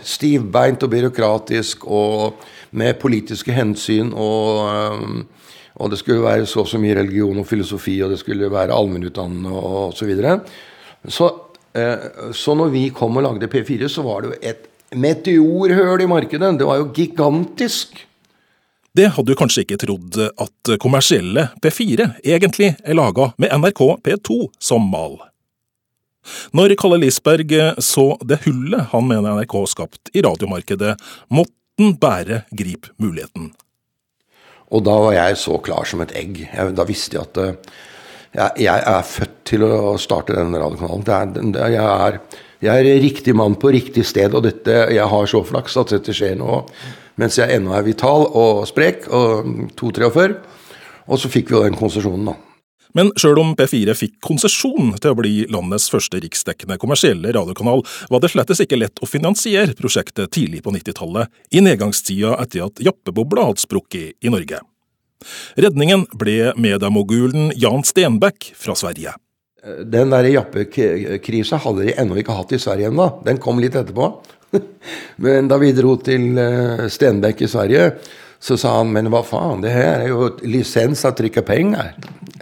stivbeint 0.03 0.83
og 0.83 0.95
byråkratisk 0.95 1.87
og 1.87 2.43
med 2.79 2.99
politiske 3.03 3.55
hensyn 3.55 4.15
og 4.17 5.29
og 5.83 5.89
det 5.91 5.97
skulle 5.99 6.21
være 6.23 6.45
så 6.47 6.61
og 6.61 6.69
så 6.69 6.79
mye 6.79 6.95
religion 6.99 7.39
og 7.41 7.47
filosofi, 7.49 7.95
og 8.05 8.13
det 8.13 8.19
skulle 8.21 8.51
være 8.53 8.75
allmennutdannende 8.77 9.51
og 9.51 9.79
osv. 9.89 9.97
Så, 9.97 10.07
videre. 10.07 10.35
så 11.09 11.31
Eh, 11.33 11.52
så 11.73 12.55
når 12.59 12.73
vi 12.73 12.83
kom 12.93 13.17
og 13.17 13.25
lagde 13.25 13.49
P4, 13.49 13.89
så 13.89 14.05
var 14.05 14.23
det 14.23 14.33
jo 14.33 14.39
et 14.51 14.67
meteorhøl 14.93 16.05
i 16.05 16.09
markedet. 16.11 16.51
Det 16.61 16.69
var 16.69 16.83
jo 16.83 16.91
gigantisk. 16.93 18.03
Det 18.93 19.09
hadde 19.15 19.33
du 19.33 19.39
kanskje 19.39 19.65
ikke 19.65 19.79
trodd 19.81 20.19
at 20.21 20.73
kommersielle 20.83 21.47
P4 21.65 22.11
egentlig 22.21 22.75
er 22.85 22.99
laga 22.99 23.31
med 23.41 23.55
NRK 23.57 23.81
P2 24.05 24.37
som 24.61 24.85
mal. 24.93 25.17
Når 26.55 26.77
Kalle 26.79 27.01
Lisberg 27.03 27.55
så 27.83 28.05
det 28.21 28.43
hullet 28.45 28.93
han 28.93 29.09
mener 29.09 29.41
NRK 29.41 29.57
skapt 29.73 30.13
i 30.15 30.23
radiomarkedet, 30.23 30.95
måtte 31.33 31.57
han 31.81 31.97
bare 31.97 32.43
gripe 32.53 32.93
muligheten. 33.01 33.51
Og 34.73 34.85
da 34.85 34.95
var 35.05 35.17
jeg 35.17 35.41
så 35.41 35.57
klar 35.65 35.89
som 35.89 36.05
et 36.05 36.13
egg. 36.17 36.45
Da 36.53 36.85
visste 36.89 37.19
jeg 37.19 37.27
at 37.27 37.41
eh, 37.41 37.73
jeg, 38.33 38.65
jeg, 38.65 38.85
er 38.95 39.05
født 39.07 39.37
til 39.49 39.67
å 39.67 39.95
starte 40.01 40.37
denne 40.37 40.61
radiokanalen. 40.63 41.05
Er, 41.57 41.75
jeg, 41.75 41.85
er, 41.85 42.19
jeg, 42.65 42.73
er, 42.73 43.03
riktig 43.05 43.37
mann 43.37 43.59
på 43.61 43.73
riktig 43.75 44.07
sted, 44.09 44.35
og 44.35 44.47
dette, 44.47 44.87
jeg 44.95 45.09
har 45.13 45.29
så 45.29 45.43
flaks 45.47 45.77
at 45.81 45.95
dette 45.97 46.17
skjer 46.17 46.39
nå 46.41 46.63
mens 47.21 47.37
jeg 47.37 47.53
ennå 47.59 47.75
er 47.77 47.85
vital 47.85 48.25
og 48.25 48.63
sprek, 48.71 49.05
og 49.13 49.45
2-43. 49.77 50.33
Og 51.13 51.21
så 51.21 51.29
fikk 51.29 51.51
vi 51.51 51.59
jo 51.59 51.67
den 51.67 51.77
konsesjonen, 51.77 52.31
da. 52.33 52.39
Men 52.97 53.09
sjøl 53.17 53.39
om 53.41 53.55
P4 53.57 53.95
fikk 53.97 54.19
konsesjon 54.25 54.93
til 55.01 55.15
å 55.15 55.17
bli 55.17 55.47
landets 55.53 55.89
første 55.93 56.21
riksdekkende 56.21 56.77
kommersielle 56.81 57.33
radiokanal, 57.33 57.85
var 58.13 58.21
det 58.21 58.33
slettes 58.33 58.61
ikke 58.65 58.81
lett 58.81 59.01
å 59.01 59.09
finansiere 59.09 59.77
prosjektet 59.79 60.33
tidlig 60.37 60.61
på 60.65 60.75
90-tallet, 60.77 61.33
i 61.57 61.65
nedgangstida 61.65 62.37
etter 62.43 62.67
at 62.67 62.85
jappebobla 62.85 63.49
hadde 63.49 63.65
sprukket 63.65 64.21
i 64.21 64.33
Norge. 64.33 64.61
Redningen 65.61 66.07
ble 66.19 66.53
mediemogulen 66.61 67.53
Jan 67.59 67.85
Stenbeck 67.87 68.53
fra 68.59 68.77
Sverige. 68.79 69.15
Den 69.63 70.11
der 70.11 70.27
jappekrisa 70.27 71.61
hadde 71.63 71.85
de 71.87 71.93
ennå 71.95 72.17
ikke 72.19 72.35
hatt 72.35 72.55
i 72.57 72.59
Sverige 72.59 72.89
ennå. 72.91 73.07
Den 73.23 73.39
kom 73.43 73.61
litt 73.63 73.77
etterpå. 73.79 74.09
Men 75.23 75.47
da 75.51 75.59
vi 75.63 75.71
dro 75.77 75.95
til 76.03 76.39
eh, 76.41 76.89
Stenbeck 76.91 77.45
i 77.45 77.51
Sverige, 77.51 77.93
så 78.43 78.57
sa 78.59 78.73
han 78.81 78.91
men 78.91 79.07
hva 79.13 79.21
faen, 79.23 79.61
det 79.63 79.71
her 79.71 80.01
er 80.03 80.09
jo 80.11 80.33
lisens 80.43 81.05
av 81.07 81.15
trykke 81.15 81.45
penger. 81.47 81.93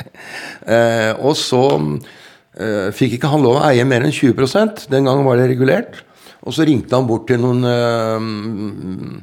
eh, 0.74 1.12
og 1.20 1.36
så 1.36 1.64
eh, 1.76 2.88
fikk 2.96 3.18
ikke 3.18 3.32
han 3.34 3.44
lov 3.44 3.58
å 3.58 3.66
eie 3.68 3.84
mer 3.84 4.06
enn 4.06 4.14
20% 4.16 4.86
Den 4.88 5.04
gangen 5.10 5.28
var 5.28 5.36
det 5.36 5.50
regulert. 5.52 6.00
Og 6.40 6.56
så 6.56 6.64
ringte 6.64 6.96
han 6.96 7.04
bort 7.04 7.28
til 7.28 7.42
noen 7.42 9.20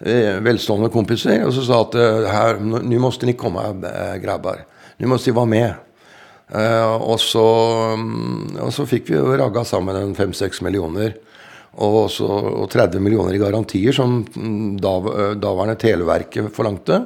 eh, 0.00 0.08
Eh, 0.08 0.40
velstående 0.44 0.92
kompiser 0.94 1.40
og 1.42 1.52
så 1.56 1.64
sa 1.66 1.80
at 1.82 1.94
eh, 1.98 2.26
her, 2.30 2.60
nå 2.62 2.98
måste 3.02 3.26
ni 3.26 3.34
komme, 3.34 3.64
eh, 3.82 4.18
grabbar. 4.22 4.62
Nå 4.98 5.08
måste 5.10 5.30
ni 5.30 5.36
være 5.36 5.54
med. 5.54 5.84
og, 6.48 7.18
så, 7.20 7.42
mm, 7.98 8.56
og 8.64 8.70
så 8.72 8.86
fikk 8.88 9.10
vi 9.10 9.18
ragga 9.18 9.64
sammen 9.64 9.96
en 9.96 10.14
fem-seks 10.14 10.62
millioner. 10.62 11.18
Og, 11.78 12.08
så, 12.10 12.24
og 12.24 12.70
30 12.70 13.02
millioner 13.04 13.34
i 13.34 13.38
garantier, 13.42 13.92
som 13.92 14.22
da, 14.80 14.94
daværende 15.36 15.76
Televerket 15.78 16.48
forlangte. 16.54 17.02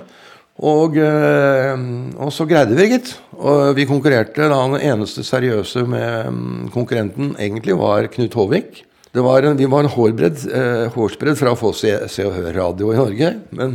Og, 0.63 0.95
og, 0.95 2.31
så 2.31 2.47
greide 2.47 2.77
vi, 2.79 2.87
gitt. 2.93 3.17
Og 3.35 3.75
vi 3.75 3.89
konkurrerte. 3.89 4.47
da 4.47 4.63
Den 4.77 4.79
eneste 4.93 5.25
seriøse 5.27 5.83
med 5.91 6.31
mm, 6.31 6.71
konkurrenten 6.73 7.35
egentlig 7.35 7.77
var 7.77 8.07
Knut 8.15 8.39
Håvik. 8.39 8.85
Var 9.13 9.43
en, 9.43 9.57
vi 9.57 9.67
var 9.69 9.85
en 9.85 9.93
hårbredd, 9.93 10.39
eh, 10.57 10.87
hårsbredd 10.95 11.37
fra 11.37 11.53
å 11.53 11.59
få 11.59 11.75
se, 11.77 11.91
se 12.09 12.25
og 12.25 12.33
høre 12.33 12.55
radio 12.57 12.95
i 12.95 12.97
Norge. 12.97 13.29
Men 13.53 13.75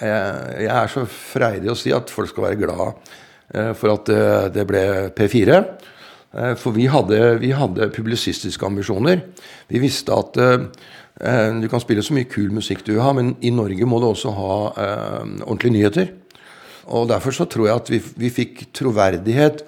eh, 0.00 0.64
jeg 0.64 0.70
er 0.72 0.88
så 0.88 1.04
freidig 1.04 1.68
å 1.68 1.76
si 1.76 1.92
at 1.92 2.12
folk 2.12 2.32
skal 2.32 2.46
være 2.46 2.60
glad 2.62 3.10
eh, 3.52 3.74
for 3.76 3.92
at 3.92 4.08
eh, 4.14 4.46
det 4.54 4.64
ble 4.70 4.84
P4. 5.12 5.60
Eh, 5.60 6.54
for 6.56 6.72
vi 6.72 6.88
hadde, 6.88 7.20
vi 7.44 7.52
hadde, 7.52 7.90
publisistiske 7.92 8.64
ambisjoner. 8.64 9.26
Vi 9.68 9.84
visste 9.84 10.16
at 10.16 10.40
eh, 10.40 10.64
du 11.60 11.68
kan 11.68 11.84
spille 11.84 12.02
så 12.02 12.16
mye 12.16 12.32
kul 12.32 12.48
musikk 12.56 12.86
du 12.88 12.94
vil 12.94 13.04
ha, 13.04 13.12
men 13.12 13.34
i 13.44 13.52
Norge 13.52 13.84
må 13.84 14.00
du 14.00 14.08
også 14.08 14.32
ha 14.34 14.54
ordentlige 15.44 15.76
nyheter. 15.76 16.14
Og 16.88 17.10
derfor 17.12 17.36
så 17.36 17.44
tror 17.44 17.68
jeg 17.68 17.82
at 17.82 17.92
vi, 17.92 18.00
vi 18.24 18.32
fikk 18.32 18.64
troverdighet 18.80 19.60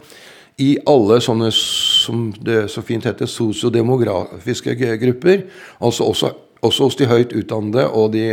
i 0.62 0.70
alle 0.88 1.18
sånne, 1.20 1.50
som 1.52 2.30
det 2.40 2.66
så 2.72 2.82
fint 2.84 3.04
heter, 3.04 3.28
sosiodemografiske 3.28 4.76
grupper. 5.02 5.44
Altså 5.84 6.08
også, 6.08 6.32
også, 6.64 6.88
hos 6.88 6.96
de 6.96 7.08
høyt 7.10 7.34
utdannede 7.36 7.84
og 7.90 8.14
de, 8.14 8.26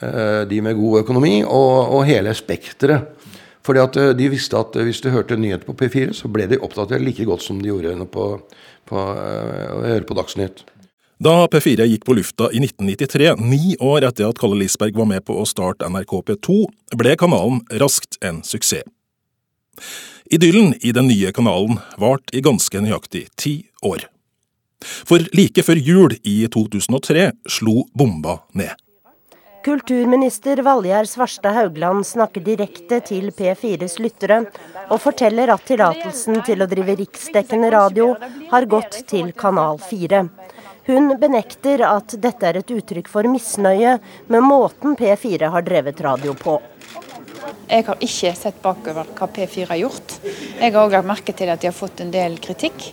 eh, 0.00 0.42
de 0.48 0.60
med 0.64 0.78
god 0.78 1.02
økonomi, 1.04 1.42
og, 1.44 1.96
og 1.98 2.06
hele 2.08 2.32
spekteret. 2.34 3.12
Fordi 3.64 3.80
at 3.80 3.96
eh, 4.00 4.12
de 4.16 4.28
visste 4.32 4.56
at 4.56 4.76
hvis 4.76 5.02
du 5.04 5.10
hørte 5.12 5.36
nyheter 5.36 5.68
på 5.68 5.76
P4, 5.76 6.14
så 6.16 6.32
ble 6.32 6.48
de 6.48 6.60
oppdatert 6.60 7.04
like 7.04 7.28
godt 7.28 7.44
som 7.44 7.60
de 7.60 7.68
gjorde 7.72 8.08
på, 8.12 8.30
på, 8.88 9.04
eh, 9.12 9.68
å 9.76 9.84
høre 9.84 10.08
på 10.08 10.16
Dagsnytt. 10.16 10.64
Da 11.24 11.44
P4 11.48 11.84
gikk 11.86 12.08
på 12.08 12.16
lufta 12.16 12.48
i 12.52 12.58
1993, 12.64 13.36
ni 13.38 13.76
år 13.84 14.08
etter 14.08 14.26
at 14.26 14.40
Kalle 14.40 14.58
Lisberg 14.58 14.96
var 14.96 15.06
med 15.12 15.24
på 15.28 15.36
å 15.38 15.44
starte 15.48 15.86
NRK 15.92 16.16
P2, 16.26 16.56
ble 17.00 17.14
kanalen 17.20 17.62
raskt 17.80 18.18
en 18.24 18.42
suksess. 18.44 18.88
Idyllen 20.30 20.74
i 20.80 20.92
den 20.92 21.06
nye 21.06 21.32
kanalen 21.32 21.78
varte 22.00 22.36
i 22.36 22.40
ganske 22.40 22.80
nøyaktig 22.80 23.26
ti 23.36 23.58
år. 23.84 24.06
For 24.80 25.20
like 25.36 25.60
før 25.64 25.76
jul 25.76 26.14
i 26.24 26.38
2003 26.48 27.26
slo 27.52 27.84
bomba 27.92 28.38
ned. 28.56 28.72
Kulturminister 29.64 30.60
Valgjerd 30.64 31.08
Svarstad 31.08 31.56
Haugland 31.56 32.06
snakker 32.08 32.40
direkte 32.44 32.98
til 33.04 33.30
P4s 33.36 33.98
lyttere, 34.00 34.42
og 34.92 35.00
forteller 35.00 35.52
at 35.52 35.64
tillatelsen 35.68 36.40
til 36.44 36.60
å 36.60 36.68
drive 36.68 36.96
riksdekkende 37.00 37.70
radio 37.72 38.10
har 38.50 38.68
gått 38.68 39.02
til 39.08 39.32
Kanal 39.32 39.80
4. 39.80 40.24
Hun 40.88 41.14
benekter 41.20 41.84
at 41.88 42.16
dette 42.20 42.48
er 42.48 42.60
et 42.60 42.74
uttrykk 42.76 43.08
for 43.08 43.28
misnøye 43.28 43.98
med 44.32 44.44
måten 44.44 44.96
P4 45.00 45.52
har 45.52 45.64
drevet 45.64 46.00
radio 46.04 46.36
på. 46.36 46.58
Jeg 47.68 47.86
har 47.86 48.02
ikke 48.04 48.32
sett 48.36 48.58
bakover 48.62 49.08
hva 49.16 49.28
P4 49.30 49.68
har 49.70 49.80
gjort. 49.80 50.18
Jeg 50.24 50.72
har 50.72 50.80
òg 50.82 50.94
lagt 50.94 51.08
merke 51.08 51.34
til 51.36 51.50
at 51.52 51.62
de 51.62 51.70
har 51.70 51.76
fått 51.76 52.02
en 52.04 52.12
del 52.14 52.36
kritikk. 52.42 52.90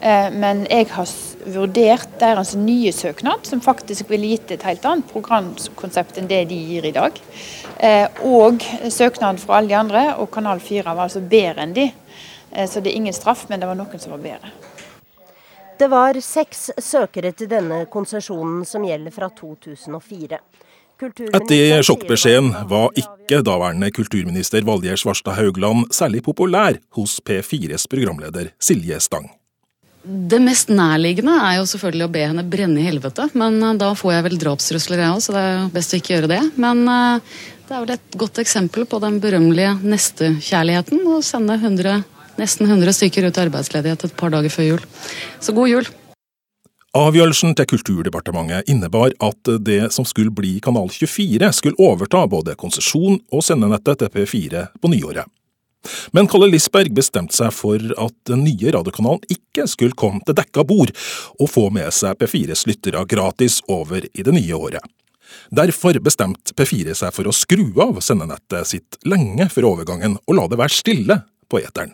Eh, 0.00 0.28
men 0.32 0.64
jeg 0.70 0.88
har 0.92 1.12
vurdert 1.54 2.18
deres 2.20 2.54
nye 2.58 2.92
søknad, 2.92 3.46
som 3.48 3.62
faktisk 3.64 4.10
ville 4.10 4.34
gitt 4.34 4.52
et 4.52 4.66
helt 4.66 4.84
annet 4.88 5.08
programkonsept 5.12 6.18
enn 6.20 6.28
det 6.30 6.42
de 6.50 6.58
gir 6.70 6.88
i 6.88 6.94
dag. 6.96 7.20
Eh, 7.78 8.06
og 8.28 8.64
søknaden 8.92 9.40
fra 9.40 9.58
alle 9.58 9.72
de 9.72 9.78
andre, 9.78 10.06
og 10.20 10.30
Kanal 10.34 10.60
4 10.60 10.92
var 10.92 11.06
altså 11.08 11.24
bedre 11.24 11.64
enn 11.64 11.76
de. 11.76 11.90
Eh, 12.52 12.68
så 12.68 12.80
det 12.80 12.92
er 12.92 13.00
ingen 13.00 13.16
straff, 13.16 13.46
men 13.48 13.60
det 13.60 13.70
var 13.70 13.78
noen 13.78 14.02
som 14.02 14.16
var 14.16 14.24
bedre. 14.24 14.52
Det 15.76 15.90
var 15.92 16.16
seks 16.24 16.70
søkere 16.80 17.34
til 17.36 17.50
denne 17.50 17.82
konsesjonen 17.92 18.64
som 18.64 18.84
gjelder 18.84 19.12
fra 19.12 19.28
2004. 19.28 20.38
Etter 20.96 21.82
sjokkbeskjeden 21.84 22.54
var 22.70 22.94
ikke 22.96 23.42
daværende 23.44 23.90
kulturminister 23.92 24.64
Valgjerd 24.64 25.02
Svarstad 25.02 25.36
Haugland 25.36 25.90
særlig 25.92 26.22
populær 26.24 26.78
hos 26.96 27.18
P4s 27.20 27.84
programleder 27.92 28.48
Silje 28.56 28.96
Stang. 29.04 29.26
Det 30.06 30.38
mest 30.40 30.70
nærliggende 30.72 31.34
er 31.34 31.58
jo 31.58 31.66
selvfølgelig 31.68 32.06
å 32.06 32.12
be 32.14 32.22
henne 32.22 32.44
brenne 32.48 32.80
i 32.80 32.86
helvete, 32.86 33.26
men 33.36 33.58
eh, 33.58 33.74
da 33.76 33.90
får 33.98 34.14
jeg 34.14 34.26
vel 34.28 34.38
drapstrusler 34.40 35.02
jeg 35.02 35.18
òg, 35.18 35.20
så 35.24 35.34
det 35.34 35.42
er 35.42 35.52
jo 35.58 35.68
best 35.74 35.92
å 35.92 36.00
ikke 36.00 36.14
gjøre 36.14 36.32
det. 36.32 36.40
Men 36.62 36.82
eh, 36.94 37.36
det 37.66 37.76
er 37.76 37.84
vel 37.84 37.94
et 37.98 38.18
godt 38.22 38.40
eksempel 38.40 38.88
på 38.88 39.02
den 39.02 39.20
berømmelige 39.20 39.74
nestekjærligheten 39.82 41.04
å 41.10 41.20
sende 41.26 41.58
100, 41.58 42.06
nesten 42.40 42.70
100 42.70 42.96
stykker 43.02 43.28
ut 43.28 43.36
i 43.36 43.44
arbeidsledighet 43.48 44.08
et 44.08 44.16
par 44.16 44.32
dager 44.32 44.56
før 44.56 44.70
jul. 44.70 44.90
Så 45.42 45.56
god 45.58 45.74
jul! 45.74 45.94
Avgjørelsen 46.96 47.52
til 47.58 47.66
Kulturdepartementet 47.68 48.70
innebar 48.72 49.12
at 49.20 49.48
det 49.66 49.90
som 49.92 50.06
skulle 50.08 50.32
bli 50.32 50.54
Kanal 50.64 50.88
24, 50.88 51.50
skulle 51.52 51.76
overta 51.82 52.22
både 52.30 52.54
konsesjon 52.56 53.18
og 53.28 53.42
sendenettet 53.44 54.00
til 54.00 54.12
P4 54.14 54.62
på 54.80 54.90
nyåret. 54.94 55.28
Men 56.16 56.28
Kalle 56.30 56.48
Lisberg 56.48 56.94
bestemte 56.96 57.36
seg 57.36 57.52
for 57.52 57.82
at 58.00 58.16
den 58.30 58.46
nye 58.46 58.72
radiokanalen 58.72 59.28
ikke 59.28 59.66
skulle 59.68 59.98
komme 59.98 60.24
til 60.24 60.38
dekka 60.38 60.64
bord 60.64 60.94
og 61.36 61.52
få 61.52 61.66
med 61.74 61.92
seg 61.92 62.16
P4s 62.22 62.64
lyttere 62.70 63.04
gratis 63.04 63.60
over 63.68 64.08
i 64.08 64.24
det 64.24 64.34
nye 64.38 64.56
året. 64.56 64.80
Derfor 65.52 66.00
bestemte 66.00 66.56
P4 66.56 66.96
seg 66.96 67.12
for 67.12 67.28
å 67.28 67.36
skru 67.36 67.68
av 67.82 68.00
sendenettet 68.00 68.72
sitt 68.72 68.98
lenge 69.04 69.50
før 69.52 69.74
overgangen 69.74 70.16
og 70.24 70.40
la 70.40 70.48
det 70.48 70.62
være 70.64 70.80
stille 70.80 71.20
på 71.50 71.60
eteren. 71.60 71.92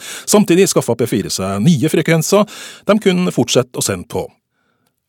Samtidig 0.00 0.68
skaffa 0.72 0.96
P4 0.98 1.32
seg 1.32 1.62
nye 1.64 1.92
frekvenser 1.92 2.44
de 2.88 2.98
kunne 3.02 3.34
fortsette 3.34 3.80
å 3.80 3.84
sende 3.84 4.08
på. 4.10 4.26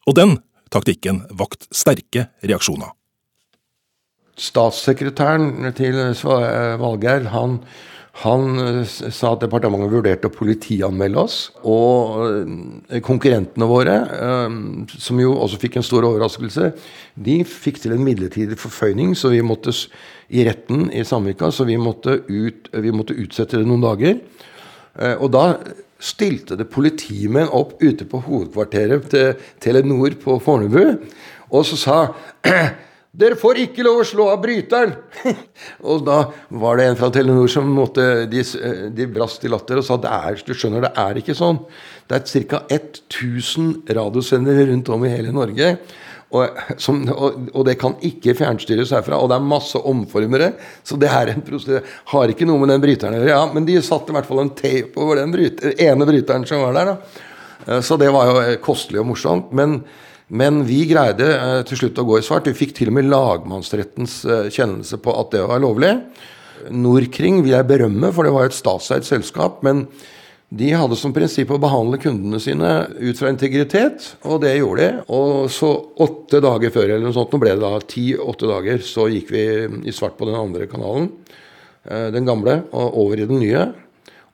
Og 0.10 0.18
den 0.18 0.40
taktikken 0.74 1.24
vakt 1.38 1.68
sterke 1.76 2.30
reaksjoner. 2.46 2.94
Statssekretæren 4.40 5.68
til 5.76 5.98
Valgeir 6.80 7.26
han, 7.34 7.58
han 8.24 8.86
sa 8.88 9.34
at 9.34 9.44
departementet 9.44 9.92
vurderte 9.92 10.30
å 10.30 10.34
politianmelde 10.34 11.20
oss. 11.20 11.38
Og 11.68 12.22
eh, 12.24 13.02
konkurrentene 13.04 13.68
våre, 13.68 13.98
eh, 14.16 14.56
som 14.96 15.20
jo 15.20 15.34
også 15.36 15.60
fikk 15.60 15.80
en 15.80 15.88
stor 15.88 16.08
overraskelse, 16.08 16.72
de 17.20 17.42
fikk 17.44 17.82
til 17.84 17.98
en 17.98 18.06
midlertidig 18.06 18.60
forføyning 18.60 19.12
så 19.20 19.34
vi 19.34 19.44
måtte 19.44 19.76
i 20.30 20.46
retten 20.48 20.88
i 20.96 21.04
Samvika, 21.08 21.52
så 21.52 21.68
vi 21.68 21.76
måtte, 21.82 22.22
ut, 22.30 22.72
vi 22.72 22.96
måtte 22.96 23.18
utsette 23.20 23.60
det 23.60 23.68
noen 23.68 23.84
dager. 23.84 24.20
Eh, 25.00 25.16
og 25.16 25.32
da 25.34 25.46
stilte 26.00 26.56
det 26.60 26.70
politimenn 26.72 27.52
opp 27.56 27.80
ute 27.82 28.08
på 28.08 28.22
hovedkvarteret 28.24 29.10
til 29.12 29.50
Telenor 29.64 30.16
på 30.22 30.38
Fornebu, 30.44 31.00
og 31.50 31.66
så 31.68 31.80
sa 31.80 31.98
dere 33.20 33.36
får 33.40 33.60
ikke 33.66 33.84
lov 33.84 34.04
å 34.04 34.08
slå 34.08 34.28
av 34.32 34.40
bryteren! 34.44 34.94
og 35.90 36.06
da 36.08 36.20
var 36.62 36.80
det 36.80 36.88
en 36.88 37.00
fra 37.00 37.10
Telenor 37.14 37.52
som 37.52 37.68
måtte, 37.74 38.06
de, 38.32 38.44
de 38.96 39.08
brast 39.12 39.44
i 39.44 39.52
latter 39.52 39.82
og 39.82 39.88
sa 39.88 39.98
det 40.00 40.44
du 40.46 40.54
skjønner, 40.54 40.88
det 40.88 40.94
er 41.04 41.20
ikke 41.20 41.36
sånn. 41.36 41.64
Det 42.10 42.20
er 42.20 42.46
ca. 42.54 42.62
1000 42.70 43.90
radiosendere 43.98 44.70
rundt 44.72 44.94
om 44.94 45.04
i 45.04 45.12
hele 45.12 45.36
Norge. 45.36 45.74
Og, 46.36 46.60
som, 46.84 47.02
og, 47.10 47.48
og, 47.54 47.64
det 47.68 47.78
kan 47.82 47.96
ikke 48.06 48.36
fjernstyres 48.38 48.94
herfra. 48.96 49.22
Og 49.22 49.32
det 49.32 49.40
er 49.40 49.48
masse 49.50 49.80
omformere. 49.80 50.52
Så 50.86 51.00
det 51.02 51.10
er 51.14 51.34
en 51.34 51.46
prosedyre. 51.46 51.86
Har 52.14 52.34
ikke 52.34 52.48
noe 52.50 52.62
med 52.62 52.74
den 52.74 52.84
bryteren 52.84 53.18
å 53.18 53.24
gjøre. 53.24 53.34
Ja, 53.34 53.42
men 53.54 53.66
de 53.70 53.80
satte 53.86 54.14
i 54.14 54.18
hvert 54.18 54.30
fall 54.30 54.44
en 54.46 54.54
tape 54.58 55.02
over 55.02 55.22
den 55.22 55.34
bryter, 55.34 55.74
ene 55.82 56.08
bryteren 56.10 56.48
som 56.50 56.64
var 56.66 56.78
der. 56.78 56.94
da. 56.94 57.26
Eh, 57.68 57.82
så 57.86 57.98
det 58.00 58.12
var 58.14 58.30
jo 58.30 58.38
eh, 58.44 58.58
kostelig 58.64 59.02
og 59.04 59.10
morsomt. 59.12 59.54
Men, 59.58 59.80
men 60.30 60.64
vi 60.68 60.84
greide 60.90 61.32
eh, 61.36 61.62
til 61.70 61.84
slutt 61.84 62.02
å 62.02 62.08
gå 62.08 62.20
i 62.20 62.26
svart. 62.26 62.50
Vi 62.50 62.58
fikk 62.58 62.78
til 62.78 62.92
og 62.92 63.00
med 63.00 63.10
lagmannsrettens 63.12 64.22
kjennelse 64.54 65.02
på 65.04 65.16
at 65.22 65.34
det 65.36 65.46
var 65.50 65.64
lovlig. 65.64 65.96
Norkring 66.76 67.44
vil 67.46 67.56
jeg 67.56 67.70
berømme, 67.70 68.12
for 68.16 68.28
det 68.28 68.36
var 68.36 68.50
et 68.50 68.58
statseid 68.58 69.08
selskap. 69.08 69.62
men 69.64 69.88
de 70.50 70.70
hadde 70.74 70.98
som 70.98 71.12
prinsipp 71.14 71.52
å 71.54 71.60
behandle 71.62 72.00
kundene 72.02 72.40
sine 72.42 72.70
ut 72.98 73.20
fra 73.20 73.30
integritet, 73.30 74.16
og 74.26 74.40
det 74.42 74.56
gjorde 74.56 74.82
de. 74.82 75.02
Og 75.14 75.52
så 75.54 75.70
åtte 76.02 76.42
dager 76.42 76.74
før, 76.74 76.88
eller 76.88 77.06
noe 77.06 77.14
sånt, 77.14 77.36
nå 77.36 77.42
ble 77.44 77.54
det 77.54 77.62
da 77.62 77.84
ti-åtte 77.86 78.50
dager, 78.50 78.82
så 78.82 79.06
gikk 79.14 79.30
vi 79.36 79.44
i 79.86 79.94
svart 79.94 80.18
på 80.18 80.26
den 80.26 80.40
andre 80.40 80.66
kanalen, 80.72 81.12
eh, 81.86 82.08
den 82.16 82.26
gamle, 82.26 82.64
og 82.74 82.98
over 83.04 83.22
i 83.22 83.30
den 83.30 83.44
nye. 83.44 83.68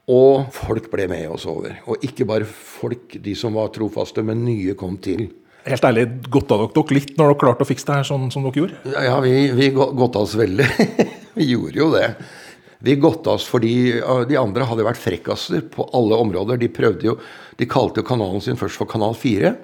Og 0.08 0.54
folk 0.56 0.88
ble 0.94 1.10
med 1.12 1.28
oss 1.34 1.48
over. 1.50 1.82
Og 1.90 2.04
ikke 2.06 2.28
bare 2.30 2.48
folk, 2.48 3.18
de 3.20 3.36
som 3.36 3.58
var 3.58 3.74
trofaste, 3.76 4.24
men 4.24 4.46
nye 4.46 4.78
kom 4.80 4.96
til. 5.04 5.28
Helt 5.66 5.84
ærlig, 5.84 6.06
godta 6.30 6.62
dere 6.62 6.96
litt 6.96 7.16
når 7.18 7.32
dere 7.32 7.42
klarte 7.42 7.66
å 7.66 7.68
fikse 7.68 7.90
det 7.90 8.00
her 8.00 8.08
sånn 8.08 8.30
som 8.32 8.46
dere 8.46 8.62
gjorde? 8.62 8.96
Ja, 9.04 9.20
vi, 9.20 9.50
vi 9.58 9.72
godta 9.76 10.24
oss 10.24 10.38
veldig. 10.38 10.68
vi 11.42 11.52
gjorde 11.52 11.82
jo 11.82 11.92
det. 11.92 12.08
Vi 12.86 12.98
godta 13.02 13.34
oss 13.34 13.48
fordi 13.50 13.76
de 14.30 14.38
andre 14.38 14.68
hadde 14.70 14.86
vært 14.86 15.02
frekkaser 15.02 15.64
på 15.74 15.88
alle 15.98 16.20
områder. 16.22 16.60
De 16.62 16.70
prøvde 16.70 17.08
jo, 17.08 17.16
de 17.58 17.70
kalte 17.70 18.04
jo 18.04 18.08
kanalen 18.08 18.44
sin 18.44 18.60
først 18.60 18.78
for 18.78 18.90
Kanal 18.90 19.16
4. 19.18 19.56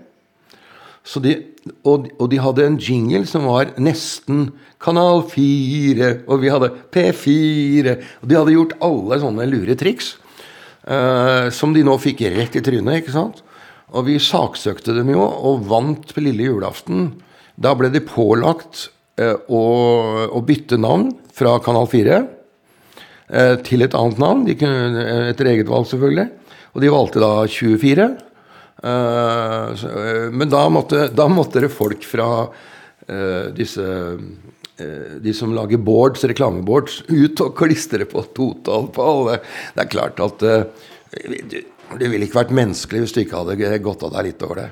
De, 1.22 1.34
og, 1.82 2.10
og, 2.20 2.28
de 2.30 2.40
hadde 2.42 2.66
en 2.66 2.80
jingle 2.82 3.26
som 3.30 3.48
var 3.50 3.74
nesten 3.82 4.52
Kanal 4.82 5.24
4, 5.30 6.12
og 6.30 6.42
vi 6.44 6.52
hadde 6.54 6.72
P4. 6.94 7.96
Og 8.22 8.30
de 8.30 8.38
hadde 8.38 8.56
gjort 8.56 8.76
alle 8.86 9.22
sånne 9.22 9.48
lure 9.50 9.78
triks. 9.78 10.16
Uh, 10.82 11.50
som 11.54 11.76
de 11.76 11.84
nå 11.86 11.94
fikk 12.02 12.24
rett 12.34 12.58
i 12.58 12.64
trynet. 12.66 13.02
ikke 13.02 13.14
sant? 13.14 13.44
Og 13.94 14.08
vi 14.08 14.18
saksøkte 14.22 14.96
dem 14.98 15.12
jo, 15.14 15.22
og 15.22 15.66
vant 15.70 16.14
på 16.14 16.26
lille 16.26 16.50
julaften. 16.50 17.12
Da 17.62 17.76
ble 17.78 17.92
de 17.94 18.02
pålagt 18.02 18.88
uh, 19.22 19.38
å, 19.46 19.64
å 20.26 20.46
bytte 20.46 20.82
navn 20.82 21.12
fra 21.38 21.60
Kanal 21.62 21.90
4 21.92 22.22
Eh, 22.22 22.41
til 23.64 23.86
et 23.86 23.96
annet 23.98 24.20
navn. 24.22 24.44
Kunne, 24.60 25.04
eh, 25.06 25.30
etter 25.32 25.52
eget 25.54 25.70
valg, 25.72 25.88
selvfølgelig. 25.88 26.30
Og 26.76 26.84
de 26.84 26.92
valgte 26.92 27.24
da 27.24 27.32
24. 27.48 28.08
Eh, 28.84 30.32
men 30.32 30.50
da 30.52 30.64
måtte, 30.70 31.06
da 31.16 31.28
måtte 31.32 31.62
det 31.64 31.72
folk 31.74 32.04
fra 32.08 32.50
disse 33.52 33.84
de 35.22 35.34
som 35.36 35.52
lager 35.54 35.78
boards, 35.84 36.24
reklameboards, 36.26 37.02
ut 37.12 37.42
og 37.44 37.52
klistre 37.60 38.08
på 38.10 38.24
totall 38.34 38.88
på 38.96 39.04
alle. 39.04 39.36
Det 39.76 39.84
er 39.84 39.92
klart 39.92 40.22
at 40.24 40.40
det 40.42 42.08
ville 42.08 42.26
ikke 42.26 42.40
vært 42.40 42.56
menneskelig 42.56 43.04
hvis 43.04 43.14
du 43.14 43.20
ikke 43.26 43.44
hadde 43.44 43.82
gått 43.84 44.06
av 44.08 44.16
deg 44.16 44.32
litt 44.32 44.46
over 44.48 44.64
det. 44.64 44.70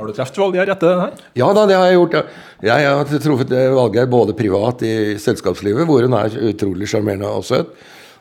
Har 0.00 0.08
du 0.08 0.14
truffet 0.16 0.38
Valgeir 0.40 0.70
etter 0.72 0.88
det 0.88 1.00
her? 1.02 1.24
Ja 1.36 1.48
da, 1.52 1.66
det 1.68 1.76
har 1.76 1.90
jeg 1.90 1.98
gjort. 1.98 2.34
Jeg 2.64 2.88
har 2.88 3.10
truffet 3.20 3.50
Valgeir 3.76 4.06
både 4.10 4.36
privat 4.38 4.84
i 4.86 4.94
selskapslivet, 5.20 5.84
hvor 5.88 6.06
hun 6.06 6.16
er 6.16 6.36
utrolig 6.50 6.88
sjarmerende 6.88 7.28
og 7.28 7.44
søt. 7.44 7.74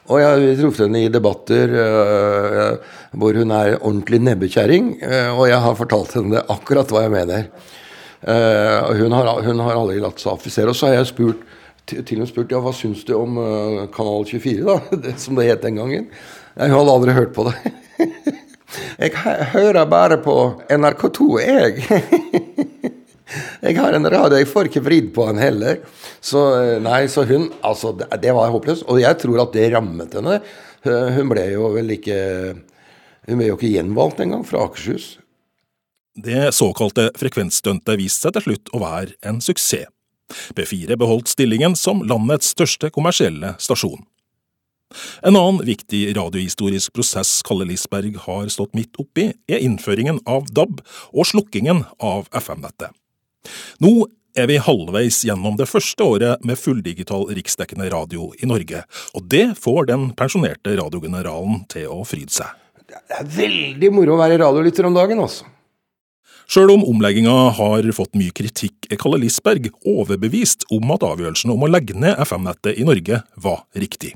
Og 0.09 0.17
jeg 0.17 0.29
har 0.29 0.57
truffet 0.57 0.87
henne 0.87 1.03
i 1.05 1.11
debatter 1.13 1.73
uh, 1.77 2.95
hvor 3.21 3.37
hun 3.37 3.53
er 3.53 3.75
ordentlig 3.77 4.19
nebbekjerring. 4.25 4.95
Uh, 5.03 5.37
og 5.37 5.43
jeg 5.51 5.61
har 5.65 5.77
fortalt 5.77 6.15
henne 6.17 6.41
akkurat 6.49 6.89
hva 6.89 7.05
jeg 7.05 7.13
mener. 7.13 7.47
Uh, 8.25 8.89
hun, 8.97 9.13
har, 9.13 9.29
hun 9.45 9.61
har 9.67 9.77
aldri 9.77 10.01
latt 10.01 10.21
seg 10.21 10.33
affisere. 10.33 10.73
Og 10.73 10.79
så 10.79 10.89
har 10.89 10.97
jeg 10.97 11.11
spurt, 11.11 11.45
til, 11.89 12.25
og 12.25 12.31
spurt 12.31 12.51
ja, 12.53 12.61
hva 12.63 12.73
syns 12.73 13.05
du 13.05 13.13
om 13.17 13.37
Kanal 13.93 14.25
24, 14.29 14.65
da, 14.65 14.79
det, 15.05 15.15
som 15.21 15.37
det 15.37 15.47
het 15.51 15.63
den 15.65 15.77
gangen. 15.77 16.09
Jeg 16.57 16.75
hadde 16.75 16.97
aldri 16.97 17.17
hørt 17.17 17.35
på 17.37 17.47
det. 17.51 17.57
Jeg 18.99 19.13
hører 19.53 19.85
bare 19.89 20.19
på 20.21 20.35
NRK2, 20.69 21.27
jeg. 21.43 21.83
Jeg 23.61 23.75
har 23.77 23.93
en 23.93 24.09
radio, 24.09 24.39
jeg 24.39 24.49
får 24.49 24.69
ikke 24.71 24.81
vridd 24.81 25.09
på 25.13 25.27
den 25.27 25.37
heller. 25.37 25.83
Så 26.17 26.39
eh, 26.57 26.77
nei, 26.81 27.03
så 27.11 27.27
hun 27.29 27.49
Altså, 27.61 27.91
det 27.93 28.33
var 28.33 28.49
håpløst. 28.49 28.87
Og 28.89 29.01
jeg 29.03 29.19
tror 29.21 29.43
at 29.43 29.53
det 29.53 29.67
rammet 29.75 30.15
henne. 30.17 30.39
Hun 30.81 31.29
ble 31.29 31.43
jo 31.51 31.69
vel 31.75 31.91
ikke 31.91 32.15
Hun 33.27 33.37
ble 33.37 33.49
jo 33.51 33.57
ikke 33.59 33.69
gjenvalgt 33.69 34.23
engang 34.23 34.45
fra 34.47 34.63
Akershus. 34.65 35.19
Det 36.17 36.49
såkalte 36.55 37.11
frekvensstuntet 37.19 37.99
viste 37.99 38.25
seg 38.25 38.39
til 38.39 38.47
slutt 38.47 38.71
å 38.73 38.81
være 38.81 39.13
en 39.29 39.43
suksess. 39.43 39.91
P4 40.57 40.97
beholdt 40.99 41.29
stillingen 41.31 41.75
som 41.77 42.03
landets 42.05 42.51
største 42.53 42.91
kommersielle 42.93 43.55
stasjon. 43.61 44.01
En 45.21 45.35
annen 45.35 45.65
viktig 45.65 46.15
radiohistorisk 46.17 46.93
prosess 46.97 47.39
Kalle 47.45 47.67
Lisberg 47.69 48.15
har 48.25 48.47
stått 48.49 48.73
midt 48.77 48.97
oppi, 49.01 49.29
er 49.49 49.61
innføringen 49.61 50.21
av 50.29 50.49
DAB 50.53 50.79
og 51.13 51.27
slukkingen 51.29 51.83
av 52.01 52.29
FM-nettet. 52.33 52.95
Nå 53.83 54.07
er 54.37 54.47
vi 54.49 54.57
halvveis 54.61 55.21
gjennom 55.27 55.57
det 55.59 55.67
første 55.69 56.05
året 56.05 56.45
med 56.45 56.59
fulldigital 56.59 57.27
riksdekkende 57.35 57.89
radio 57.91 58.29
i 58.39 58.49
Norge, 58.49 58.83
og 59.17 59.29
det 59.31 59.45
får 59.59 59.89
den 59.91 60.09
pensjonerte 60.17 60.75
radiogeneralen 60.79 61.63
til 61.71 61.89
å 61.93 62.01
fryde 62.07 62.33
seg. 62.33 62.51
Det 62.89 62.99
er 63.19 63.31
veldig 63.35 63.91
moro 63.93 64.15
å 64.15 64.21
være 64.21 64.39
radiolytter 64.41 64.87
om 64.89 64.95
dagen, 64.97 65.21
altså. 65.21 65.45
Sjøl 66.49 66.71
om 66.73 66.85
omlegginga 66.89 67.33
har 67.59 67.85
fått 67.93 68.17
mye 68.17 68.33
kritikk, 68.33 68.87
er 68.89 68.97
Kalle 68.97 69.19
Lisberg 69.21 69.69
overbevist 69.85 70.65
om 70.73 70.95
at 70.95 71.05
avgjørelsen 71.05 71.53
om 71.53 71.61
å 71.61 71.69
legge 71.69 71.93
ned 71.93 72.17
FM-nettet 72.25 72.79
i 72.81 72.87
Norge 72.87 73.21
var 73.37 73.61
riktig. 73.77 74.15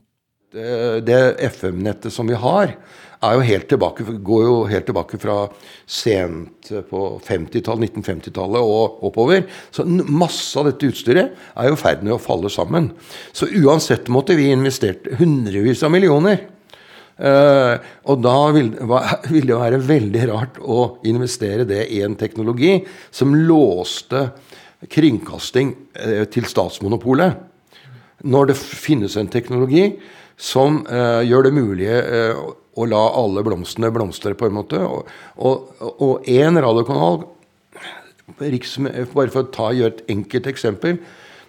Eh, 0.55 0.99
det 1.05 1.21
FM-nettet 1.49 2.13
som 2.13 2.29
vi 2.29 2.37
har, 2.39 2.75
er 3.23 3.37
jo 3.37 3.45
helt 3.47 3.67
tilbake, 3.71 4.05
går 4.25 4.41
jo 4.43 4.55
helt 4.67 4.87
tilbake 4.89 5.19
fra 5.21 5.37
sent 5.87 6.71
på 6.89 7.03
50-tallet, 7.23 7.93
1950-tallet 7.95 8.63
og 8.63 9.05
oppover. 9.07 9.45
Så 9.71 9.85
masse 9.87 10.59
av 10.59 10.67
dette 10.67 10.89
utstyret 10.91 11.31
er 11.31 11.69
jo 11.69 11.77
i 11.77 11.79
ferd 11.79 12.03
med 12.03 12.17
å 12.17 12.21
falle 12.21 12.51
sammen. 12.51 12.91
Så 13.31 13.47
uansett 13.63 14.11
måtte 14.11 14.35
vi 14.39 14.49
investert 14.51 15.07
hundrevis 15.19 15.85
av 15.85 15.93
millioner. 15.95 16.49
Uh, 17.13 17.77
og 18.09 18.23
da 18.25 18.37
vil, 18.55 18.71
vil, 19.33 19.45
det 19.47 19.59
være 19.59 19.81
veldig 19.85 20.23
rart 20.31 20.57
å 20.59 20.79
investere 21.05 21.67
det 21.69 21.85
i 21.93 22.01
en 22.03 22.17
teknologi 22.17 22.79
som 23.13 23.35
låste 23.37 24.31
kringkasting 24.91 25.75
uh, 25.93 26.23
til 26.33 26.49
statsmonopolet. 26.49 27.52
Når 28.23 28.51
det 28.51 28.57
finnes 28.57 29.17
en 29.19 29.31
teknologi 29.31 29.89
som 30.39 30.81
eh, 30.87 31.21
gjør 31.27 31.47
det 31.47 31.55
mulig 31.55 31.89
å 32.73 32.85
la 32.89 33.01
alle 33.19 33.43
blomstene 33.45 33.91
blomstre, 33.93 34.33
på 34.33 34.47
en 34.49 34.55
måte. 34.55 34.79
Og 35.37 36.29
én 36.29 36.57
radiokanal, 36.57 37.21
bare 38.39 39.33
for 39.33 39.43
å 39.45 39.73
gjøre 39.77 39.93
et 39.93 40.09
enkelt 40.15 40.49
eksempel, 40.49 40.97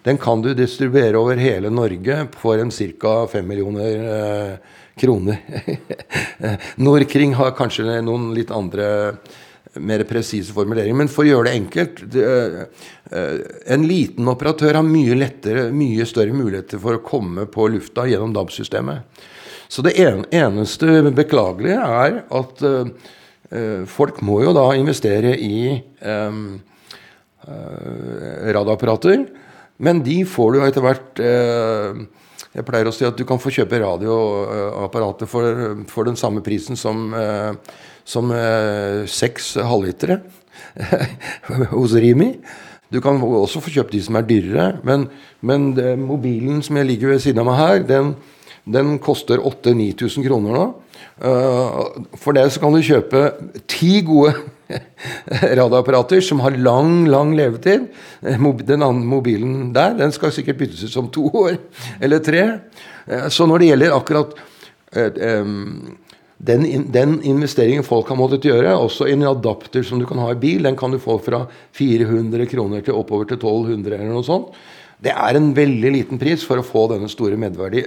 den 0.05 0.19
kan 0.21 0.41
du 0.45 0.51
distribuere 0.53 1.17
over 1.17 1.39
hele 1.41 1.71
Norge 1.73 2.27
for 2.37 2.61
en 2.61 2.69
ca. 2.69 3.13
5 3.31 3.47
millioner 3.47 4.03
eh, 4.15 4.51
kroner. 5.01 5.39
Nordkring 6.85 7.33
har 7.39 7.55
kanskje 7.57 8.03
noen 8.05 8.29
litt 8.37 8.53
andre 8.53 9.15
mer 9.79 10.03
presise 10.07 10.53
formuleringer. 10.55 10.97
Men 10.97 11.11
for 11.11 11.25
å 11.25 11.29
gjøre 11.29 11.49
det 11.49 11.55
enkelt 11.59 12.03
det, 12.13 12.25
eh, 13.11 13.37
En 13.73 13.87
liten 13.87 14.27
operatør 14.27 14.79
har 14.79 14.85
mye 14.85 15.15
lettere, 15.17 15.71
mye 15.71 16.05
større 16.05 16.33
muligheter 16.33 16.79
for 16.81 16.97
å 16.97 17.03
komme 17.03 17.45
på 17.45 17.67
lufta 17.69 18.07
gjennom 18.09 18.33
DAB-systemet. 18.33 19.03
Så 19.67 19.81
det 19.81 19.95
eneste 19.97 21.01
beklagelige 21.11 21.81
er 21.81 22.19
at 22.29 22.61
uh, 22.61 23.85
folk 23.89 24.21
må 24.21 24.43
jo 24.43 24.53
da 24.53 24.67
investere 24.77 25.33
i 25.41 25.81
um, 26.05 26.59
radioapparater. 27.45 29.25
Men 29.81 30.03
de 30.05 30.19
får 30.29 30.53
du 30.53 30.59
etter 30.61 30.85
hvert 30.85 31.23
uh, 31.25 32.05
Jeg 32.55 32.65
pleier 32.67 32.87
å 32.87 32.93
si 32.95 33.03
at 33.07 33.17
du 33.19 33.25
kan 33.27 33.39
få 33.41 33.51
kjøpe 33.51 33.81
radioapparatet 33.83 35.27
for, 35.27 35.63
for 35.91 36.07
den 36.07 36.15
samme 36.19 36.43
prisen 36.45 36.79
som, 36.79 37.09
som 38.07 38.31
seks 39.11 39.57
halvlitere 39.59 40.21
hos 41.75 41.97
Rimi. 41.99 42.29
Du 42.93 43.01
kan 43.03 43.19
også 43.19 43.59
få 43.59 43.73
kjøpt 43.75 43.91
de 43.97 44.01
som 44.05 44.15
er 44.15 44.27
dyrere, 44.29 44.69
men, 44.87 45.09
men 45.43 45.73
mobilen 45.99 46.63
som 46.63 46.79
jeg 46.79 46.87
ligger 46.93 47.11
ved 47.11 47.25
siden 47.25 47.43
av 47.43 47.49
meg 47.49 47.59
her, 47.59 47.83
den, 47.89 48.13
den 48.63 48.95
koster 49.03 49.43
8000-9000 49.43 50.25
kroner 50.29 50.55
nå. 50.55 50.65
Eh, 51.15 51.79
for 52.19 52.35
det 52.35 52.49
så 52.51 52.61
kan 52.63 52.75
du 52.75 52.83
kjøpe 52.83 53.29
ti 53.71 54.01
gode 54.05 54.33
radioapparater 55.59 56.21
som 56.21 56.41
har 56.43 56.57
lang, 56.57 57.05
lang 57.11 57.35
levetid. 57.37 57.87
Eh, 58.21 58.47
den 58.65 58.85
andre 58.85 59.07
mobilen 59.07 59.71
der 59.75 59.97
den 59.97 60.13
skal 60.15 60.33
sikkert 60.35 60.59
byttes 60.61 60.83
ut 60.87 60.93
som 60.93 61.09
to 61.13 61.27
år 61.29 61.57
eller 62.03 62.23
tre. 62.25 62.45
Eh, 63.05 63.27
så 63.29 63.47
når 63.49 63.61
det 63.61 63.71
gjelder 63.71 63.97
akkurat 63.97 64.37
den, 64.95 66.61
den, 66.93 67.17
investeringen 67.27 67.83
folk 67.83 68.07
har 68.07 68.15
måttet 68.15 68.45
gjøre, 68.47 68.77
også 68.79 69.09
en 69.11 69.25
adapter 69.27 69.83
som 69.83 69.99
du 69.99 70.05
kan 70.07 70.21
ha 70.23 70.29
i 70.31 70.37
bil, 70.39 70.63
den 70.63 70.77
kan 70.79 70.93
du 70.93 71.01
få 71.03 71.17
fra 71.19 71.41
400 71.75 72.47
kroner 72.47 72.85
til 72.85 72.95
oppover 72.95 73.27
til 73.27 73.35
1200 73.41 73.97
eller 73.97 74.13
noe 74.13 74.23
sånt. 74.23 74.53
Det 75.03 75.11
er 75.11 75.35
en 75.35 75.49
veldig 75.57 75.91
liten 75.91 76.21
pris 76.21 76.45
for 76.47 76.61
å 76.61 76.63
få 76.63 76.85
denne 76.93 77.09
store 77.11 77.35
medverdi, 77.39 77.83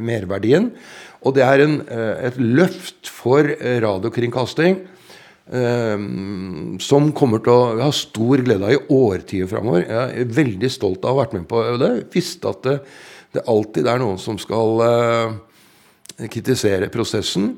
merverdien. 0.00 0.70
Og 1.26 1.34
det 1.34 1.44
er 1.44 1.64
en, 1.64 1.80
eh, 1.88 2.26
et 2.28 2.38
løft 2.38 3.10
for 3.10 3.42
eh, 3.42 3.80
radiokringkasting 3.82 4.78
som 5.48 7.06
kommer 7.16 7.40
til 7.40 7.54
å 7.54 7.78
ha 7.80 7.88
stor 7.96 8.42
glede 8.44 8.66
av 8.68 8.74
i 8.74 8.80
årtier 8.92 9.48
framover. 9.48 9.86
Jeg 9.86 10.22
er 10.22 10.34
veldig 10.36 10.68
stolt 10.68 11.06
av 11.06 11.14
å 11.14 11.14
ha 11.14 11.22
vært 11.22 11.36
med 11.38 11.46
på 11.48 11.62
det. 11.80 11.88
Visste 12.12 12.50
at 12.52 12.60
det, 12.66 12.74
det 13.32 13.46
alltid 13.48 13.88
er 13.88 14.02
noen 14.02 14.20
som 14.20 14.36
skal 14.40 14.82
kritisere 16.28 16.90
prosessen. 16.92 17.54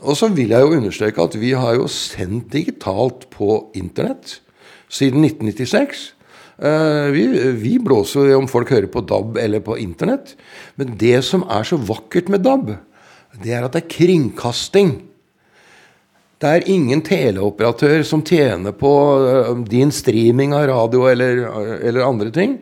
Og 0.00 0.16
så 0.16 0.30
vil 0.32 0.52
jeg 0.54 0.64
jo 0.64 0.76
understreke 0.78 1.24
at 1.24 1.36
vi 1.40 1.52
har 1.56 1.76
jo 1.76 1.88
sendt 1.92 2.52
digitalt 2.54 3.26
på 3.32 3.58
Internett 3.78 4.38
siden 4.90 5.24
1996. 5.26 6.06
Eh, 6.60 7.08
vi, 7.14 7.24
vi, 7.56 7.74
blåser 7.80 8.32
om 8.36 8.48
folk 8.50 8.72
hører 8.72 8.88
på 8.92 9.04
DAB 9.08 9.38
eller 9.40 9.62
på 9.64 9.76
Internett. 9.80 10.34
Men 10.80 10.96
det 11.00 11.20
som 11.28 11.44
er 11.48 11.68
så 11.68 11.78
vakkert 11.80 12.32
med 12.32 12.44
DAB, 12.44 12.74
det 13.40 13.54
er 13.56 13.66
at 13.66 13.76
det 13.76 13.84
er 13.84 13.92
kringkasting. 13.92 14.96
Det 16.40 16.48
er 16.48 16.68
ingen 16.72 17.02
teleoperatør 17.04 18.00
som 18.08 18.22
tjener 18.24 18.72
på 18.72 18.90
eh, 19.28 19.50
din 19.68 19.90
streaming 19.92 20.54
av 20.56 20.70
radio 20.70 21.04
eller, 21.10 21.42
eller 21.84 22.06
andre 22.06 22.30
ting. 22.32 22.54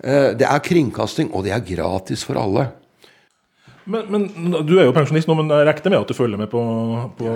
Eh, 0.00 0.30
det 0.40 0.46
er 0.48 0.62
kringkasting, 0.64 1.28
og 1.36 1.44
det 1.44 1.52
er 1.52 1.66
gratis 1.66 2.24
for 2.24 2.40
alle. 2.40 2.70
Men, 3.90 4.06
men, 4.12 4.54
Du 4.64 4.72
er 4.78 4.86
jo 4.86 4.94
pensjonist 4.96 5.28
nå, 5.28 5.36
men 5.36 5.50
jeg 5.52 5.66
regner 5.68 5.92
med 5.92 5.98
at 6.00 6.08
du 6.10 6.16
følger 6.16 6.40
med 6.40 6.50
på, 6.52 6.62
på 7.18 7.34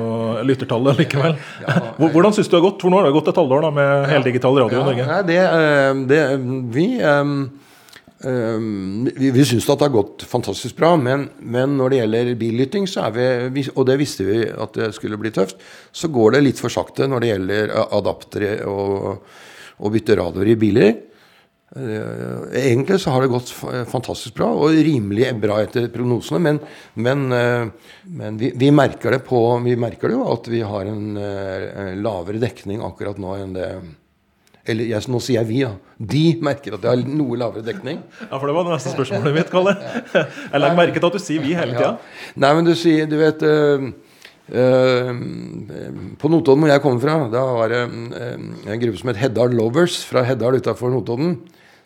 lyttertallet 0.49 1.03
likevel. 1.03 1.37
Ja, 1.65 1.77
Hvordan 2.15 2.37
syns 2.37 2.49
du 2.49 2.57
det 2.57 2.63
har 2.63 2.67
gått? 2.71 2.81
For 2.85 2.93
nå 2.93 3.01
har 3.01 3.09
det 3.09 3.17
gått 3.17 3.29
et 3.33 3.43
halvår 3.43 3.67
da, 3.67 3.73
med 3.75 3.91
ja, 3.91 4.09
heldigital 4.15 4.61
radio 4.63 4.81
i 4.81 4.89
Norge. 4.89 5.09
Nei, 5.11 5.21
det, 5.29 5.41
eh, 5.45 6.03
det, 6.15 6.23
vi 6.73 6.89
um, 7.03 7.37
um, 8.25 9.07
vi, 9.07 9.31
vi 9.35 9.47
syns 9.47 9.67
det 9.69 9.79
har 9.85 9.95
gått 9.95 10.27
fantastisk 10.29 10.77
bra, 10.81 10.95
men, 11.01 11.29
men, 11.39 11.79
når 11.79 11.93
det 11.93 12.01
gjelder 12.03 12.35
billytting, 12.41 12.89
vi, 13.15 13.65
og 13.75 13.89
det 13.89 13.99
visste 14.01 14.29
vi 14.29 14.43
at 14.49 14.77
det 14.77 14.93
skulle 14.97 15.21
bli 15.21 15.33
tøft, 15.35 15.63
så 15.93 16.11
går 16.13 16.37
det 16.37 16.45
litt 16.45 16.63
for 16.63 16.73
sakte 16.73 17.09
når 17.11 17.25
det 17.25 17.33
gjelder 17.33 17.75
adaptere 17.85 18.55
og, 18.71 19.27
og 19.79 19.95
bytte 19.95 20.19
radioer 20.21 20.55
i 20.55 20.61
biler. 20.61 20.95
Eh, 21.77 22.69
egentlig 22.69 23.01
så 23.01 23.11
har 23.11 23.25
det 23.25 23.33
gått 23.33 23.51
fantastisk 23.91 24.37
bra 24.39 24.47
og 24.55 24.77
rimelig 24.77 25.33
bra 25.43 25.59
etter 25.65 25.89
prognosene. 25.91 26.39
Men, 26.45 26.61
men, 26.95 27.25
eh, 27.35 27.97
men 28.15 28.39
vi, 28.39 28.53
vi, 28.55 28.71
merker 28.71 29.17
det 29.17 29.25
på, 29.27 29.41
vi 29.65 29.75
merker 29.81 30.13
det 30.13 30.19
jo 30.19 30.29
at 30.37 30.51
vi 30.53 30.63
har 30.63 30.87
en 30.91 31.19
uh, 31.19 31.91
lavere 31.99 32.43
dekning 32.43 32.85
akkurat 32.85 33.19
nå 33.19 33.35
enn 33.41 33.57
det 33.57 33.69
eller 34.65 34.89
jeg, 34.89 35.05
nå 35.13 35.21
sier 35.21 35.41
jeg 35.41 35.49
vi, 35.51 35.59
ja. 35.61 35.75
De 35.99 36.23
merker 36.45 36.77
at 36.77 36.83
det 36.85 36.91
har 36.91 37.03
noe 37.05 37.37
lavere 37.41 37.65
dekning. 37.67 38.01
Ja, 38.31 38.39
for 38.39 38.49
det 38.49 38.55
var 38.57 38.67
det 38.67 38.77
neste 38.77 38.95
spørsmålet 38.95 39.37
mitt, 39.37 39.53
Kalle. 39.53 39.75
Jeg 40.53 40.61
legger 40.61 40.79
merke 40.79 41.01
til 41.01 41.09
at 41.11 41.19
du 41.19 41.23
sier 41.23 41.45
vi 41.45 41.55
hele 41.57 41.77
tida. 41.77 41.91
Ja. 41.95 42.33
Nei, 42.41 42.53
men 42.57 42.67
du 42.67 42.73
sier 42.79 43.09
Du 43.11 43.17
vet 43.21 43.43
uh, 43.45 43.85
uh, 44.57 45.11
På 46.21 46.31
Notodden, 46.33 46.65
hvor 46.65 46.73
jeg 46.73 46.83
kommer 46.83 47.05
fra, 47.05 47.17
da 47.33 47.43
var 47.59 47.73
det 47.75 47.83
en 47.85 48.81
gruppe 48.83 49.01
som 49.01 49.13
het 49.13 49.21
Heddal 49.21 49.55
Lovers 49.55 50.01
fra 50.09 50.25
Heddal 50.27 50.59
utafor 50.63 50.93
Notodden 50.95 51.37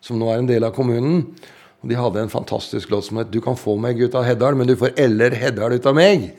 som 0.05 0.19
nå 0.19 0.29
er 0.31 0.43
en 0.43 0.49
del 0.49 0.67
av 0.67 0.75
kommunen. 0.77 1.23
Og 1.83 1.91
De 1.91 1.99
hadde 1.99 2.23
en 2.23 2.33
fantastisk 2.33 2.91
låt 2.91 3.05
som 3.05 3.17
het 3.19 3.31
'Du 3.31 3.41
kan 3.41 3.57
få 3.57 3.77
meg 3.77 4.01
ut 4.01 4.15
av 4.15 4.25
Heddal, 4.25 4.55
men 4.55 4.67
du 4.67 4.77
får 4.77 4.93
eller 4.97 5.31
Heddal 5.31 5.73
ut 5.73 5.87
av 5.87 5.95
meg'. 5.95 6.33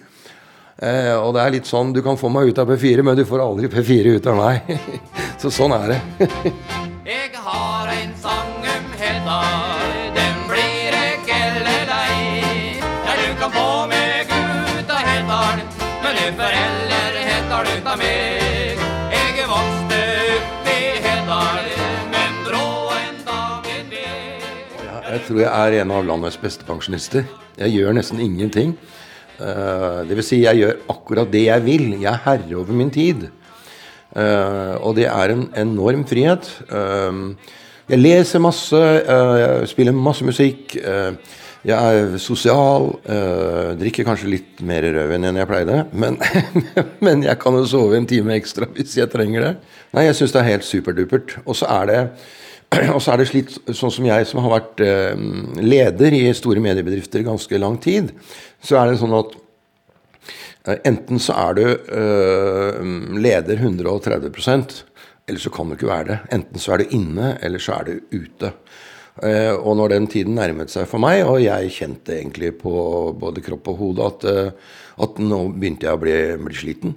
Eh, 0.82 1.16
og 1.16 1.34
det 1.34 1.42
er 1.42 1.52
litt 1.52 1.66
sånn 1.66 1.94
'Du 1.94 2.02
kan 2.02 2.18
få 2.18 2.30
meg 2.30 2.50
ut 2.50 2.60
av 2.60 2.68
P4, 2.68 3.04
men 3.04 3.16
du 3.16 3.26
får 3.26 3.40
aldri 3.40 3.68
P4 3.68 4.16
ut 4.16 4.28
av 4.28 4.36
meg'. 4.36 4.80
Så 5.40 5.48
sånn 5.56 5.72
er 5.72 5.94
det. 5.94 6.00
Jeg 7.08 7.32
har 7.46 7.88
en 7.94 8.10
sang 8.20 8.50
om 8.60 8.90
Hedda, 9.00 9.38
den 10.18 10.42
blir 10.50 10.98
ikke 11.00 11.38
eller 11.48 11.86
lei. 11.88 12.76
Ja, 12.82 13.16
du 13.16 13.30
kan 13.40 13.54
få 13.56 13.70
meg 13.88 14.28
ut 14.36 14.92
av 14.92 15.08
Heddal, 15.08 15.64
men 16.04 16.20
du 16.20 16.26
får 16.42 16.58
heller 16.60 17.18
Heddal 17.30 17.72
ut 17.72 17.90
av 17.94 18.04
meg. 18.04 18.84
Jeg 19.16 19.48
vokste 19.48 20.04
opp 20.36 20.70
i 20.76 20.78
Heddal. 21.08 21.74
Jeg 25.10 25.26
tror 25.26 25.40
jeg 25.42 25.50
er 25.50 25.82
en 25.82 25.92
av 25.96 26.06
landets 26.06 26.38
beste 26.38 26.68
pensjonister. 26.68 27.24
Jeg 27.58 27.80
gjør 27.80 27.96
nesten 27.96 28.20
ingenting. 28.22 28.76
Uh, 29.40 30.04
det 30.04 30.20
vil 30.20 30.26
si, 30.26 30.44
jeg 30.44 30.60
gjør 30.60 30.80
akkurat 30.92 31.32
det 31.32 31.48
jeg 31.48 31.64
vil. 31.66 31.94
Jeg 31.96 32.12
er 32.12 32.26
herre 32.28 32.60
over 32.60 32.76
min 32.76 32.92
tid. 32.94 33.30
Uh, 34.16 34.76
og 34.82 34.96
det 34.98 35.06
er 35.10 35.34
en 35.34 35.48
enorm 35.58 36.06
frihet. 36.10 36.50
Uh, 36.72 37.36
jeg 37.90 38.02
leser 38.04 38.42
masse, 38.42 38.78
jeg 38.78 39.70
spiller 39.72 39.96
masse 39.98 40.22
musikk. 40.22 40.76
jeg 41.66 41.74
er 41.74 42.18
sosial. 42.22 42.92
drikker 43.80 44.06
kanskje 44.06 44.30
litt 44.30 44.62
mer 44.62 44.86
rødvin 44.86 45.26
enn 45.26 45.40
jeg 45.42 45.50
pleide. 45.50 45.80
Men, 45.92 46.20
men 47.06 47.24
jeg 47.26 47.40
kan 47.42 47.58
jo 47.58 47.66
sove 47.66 47.98
en 47.98 48.06
time 48.06 48.36
ekstra 48.38 48.70
hvis 48.76 48.94
jeg 49.00 49.10
trenger 49.10 49.42
det. 49.42 49.56
Nei, 49.98 50.06
jeg 50.06 50.20
syns 50.20 50.36
det 50.36 50.44
er 50.44 50.52
helt 50.52 50.70
superdupert. 50.70 51.40
Og 51.48 51.58
så 51.58 51.66
er 51.80 51.90
det 51.90 52.04
Og 52.96 53.02
så 53.02 53.14
er 53.14 53.22
det 53.22 53.30
slitt, 53.30 53.56
sånn 53.74 53.94
som 53.94 54.08
jeg 54.08 54.28
som 54.30 54.44
har 54.46 54.54
vært 54.60 54.82
eh, 54.86 55.22
leder 55.62 56.16
i 56.16 56.24
store 56.38 56.62
mediebedrifter 56.64 57.26
ganske 57.26 57.62
lang 57.62 57.80
tid, 57.82 58.14
så 58.62 58.80
er 58.82 58.92
det 58.92 59.00
sånn 59.02 59.16
at 59.18 59.34
eh, 59.34 59.46
enten 60.68 61.22
så 61.24 61.36
er 61.40 61.56
du 61.56 61.66
eh, 61.70 62.80
leder 63.20 63.62
130% 63.64 64.84
eller 65.30 65.40
så 65.40 65.52
kan 65.54 65.70
du 65.70 65.78
ikke 65.78 65.90
være 65.90 66.08
det. 66.10 66.20
Enten 66.34 66.62
så 66.62 66.74
er 66.74 66.82
du 66.82 66.96
inne, 66.98 67.36
eller 67.46 67.62
så 67.62 67.78
er 67.78 67.90
du 67.90 68.18
ute. 68.18 68.50
Eh, 69.22 69.52
og 69.54 69.76
når 69.78 69.94
den 69.94 70.08
tiden 70.10 70.38
nærmet 70.38 70.72
seg 70.74 70.88
for 70.90 71.02
meg, 71.04 71.22
og 71.28 71.42
jeg 71.44 71.74
kjente 71.76 72.16
egentlig 72.16 72.54
på 72.62 72.74
både 73.20 73.44
kropp 73.46 73.70
og 73.74 73.82
hode 73.84 74.08
at, 74.08 74.26
eh, 74.32 74.78
at 75.06 75.22
nå 75.22 75.42
begynte 75.54 75.86
jeg 75.86 75.98
å 75.98 76.02
bli, 76.02 76.18
bli 76.48 76.58
sliten, 76.58 76.96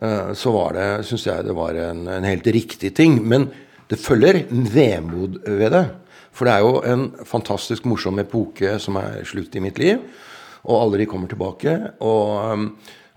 eh, 0.00 0.32
så 0.38 0.54
var 0.56 0.78
det, 0.78 0.88
syns 1.06 1.28
jeg 1.28 1.46
det 1.46 1.56
var 1.56 1.78
en, 1.78 2.06
en, 2.08 2.28
helt 2.28 2.48
riktig 2.56 2.94
ting. 2.98 3.20
Men 3.22 3.50
det 3.92 4.00
følger 4.00 4.42
vemod 4.50 5.42
ved 5.46 5.76
det. 5.76 5.84
For 6.32 6.48
det 6.48 6.56
er 6.56 6.64
jo 6.64 6.82
en 6.88 7.08
fantastisk 7.28 7.86
morsom 7.86 8.18
epoke 8.22 8.78
som 8.80 8.96
er 8.96 9.20
slutt 9.28 9.54
i 9.54 9.62
mitt 9.62 9.78
liv, 9.78 10.00
og 10.66 10.80
aldri 10.80 11.08
kommer 11.10 11.30
tilbake. 11.30 11.78
og 12.00 12.68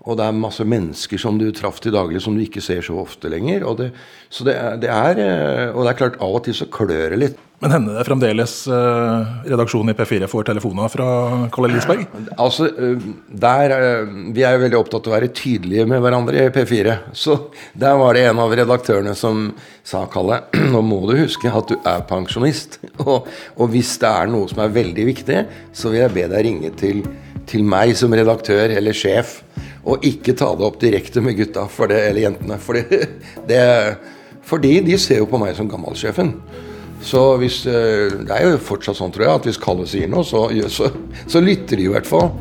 og 0.06 0.14
det 0.18 0.22
er 0.22 0.36
masse 0.38 0.62
mennesker 0.62 1.18
som 1.18 1.34
du 1.38 1.48
traff 1.50 1.80
til 1.82 1.94
daglig 1.94 2.20
som 2.22 2.36
du 2.36 2.44
ikke 2.44 2.62
ser 2.62 2.84
så 2.86 2.94
ofte 3.02 3.26
lenger. 3.26 3.64
Og 3.66 3.80
det, 3.80 3.88
så 4.30 4.46
det, 4.46 4.54
det, 4.84 4.90
er 4.92 5.18
eh, 5.18 5.74
Og 5.74 5.82
det 5.82 5.92
er 5.92 5.98
klart, 5.98 6.20
av 6.22 6.38
og 6.38 6.44
til 6.46 6.54
så 6.54 6.68
klør 6.70 7.10
det 7.10 7.18
litt. 7.18 7.40
Men 7.64 7.72
hender 7.72 7.96
det 7.96 8.04
fremdeles 8.04 8.54
eh, 8.68 9.34
redaksjonen 9.48 9.90
i 9.90 9.96
P4 9.96 10.28
får 10.28 10.46
telefoner 10.50 10.92
fra 10.92 11.08
Kalle 11.54 11.72
Lisberg? 11.72 12.04
Altså, 12.44 12.68
eh, 12.68 13.06
der, 13.32 13.74
eh, 13.74 14.14
Vi 14.36 14.44
er 14.46 14.54
jo 14.54 14.62
veldig 14.66 14.78
opptatt 14.78 15.08
av 15.08 15.14
å 15.14 15.16
være 15.16 15.32
tydelige 15.34 15.88
med 15.90 16.04
hverandre 16.04 16.44
i 16.44 16.54
P4. 16.54 16.98
Så 17.16 17.40
der 17.74 17.98
var 17.98 18.14
det 18.14 18.28
en 18.28 18.44
av 18.44 18.54
redaktørene 18.54 19.16
som 19.18 19.48
sa, 19.82 20.04
Kalle, 20.12 20.44
nå 20.74 20.86
må 20.86 21.02
du 21.10 21.16
huske 21.24 21.50
at 21.50 21.72
du 21.72 21.80
er 21.80 22.06
pensjonist. 22.06 22.78
Og, 23.06 23.26
og 23.58 23.74
hvis 23.74 23.96
det 24.02 24.12
er 24.12 24.30
noe 24.30 24.46
som 24.52 24.62
er 24.62 24.76
veldig 24.76 25.10
viktig, 25.10 25.46
så 25.74 25.90
vil 25.90 26.04
jeg 26.04 26.14
be 26.14 26.30
deg 26.30 26.46
ringe 26.46 26.76
til, 26.78 27.02
til 27.46 27.64
meg 27.66 27.94
som 27.98 28.14
redaktør 28.14 28.74
eller 28.74 28.96
sjef. 28.96 29.40
Og 29.86 30.02
ikke 30.06 30.34
ta 30.34 30.50
det 30.58 30.66
opp 30.66 30.80
direkte 30.82 31.22
med 31.22 31.36
gutta 31.38 31.66
for 31.70 31.90
det, 31.92 32.00
eller 32.08 32.26
jentene. 32.26 32.58
Fordi, 32.62 32.84
det, 33.50 33.62
fordi 34.46 34.80
de 34.86 34.98
ser 34.98 35.22
jo 35.22 35.30
på 35.30 35.40
meg 35.42 35.54
som 35.58 35.70
gammalsjefen. 35.70 36.34
Så 37.06 37.22
hvis, 37.38 37.60
eh, 37.68 38.08
det 38.26 38.32
er 38.34 38.48
jo 38.48 38.60
fortsatt 38.62 38.98
sånn, 38.98 39.12
tror 39.14 39.28
jeg, 39.28 39.40
at 39.40 39.48
hvis 39.50 39.60
Kalle 39.62 39.86
sier 39.88 40.10
noe, 40.10 40.26
så, 40.26 40.48
så, 40.72 40.90
så 41.28 41.42
lytter 41.44 41.78
de 41.78 41.86
i 41.86 41.92
hvert 41.92 42.08
fall. 42.08 42.32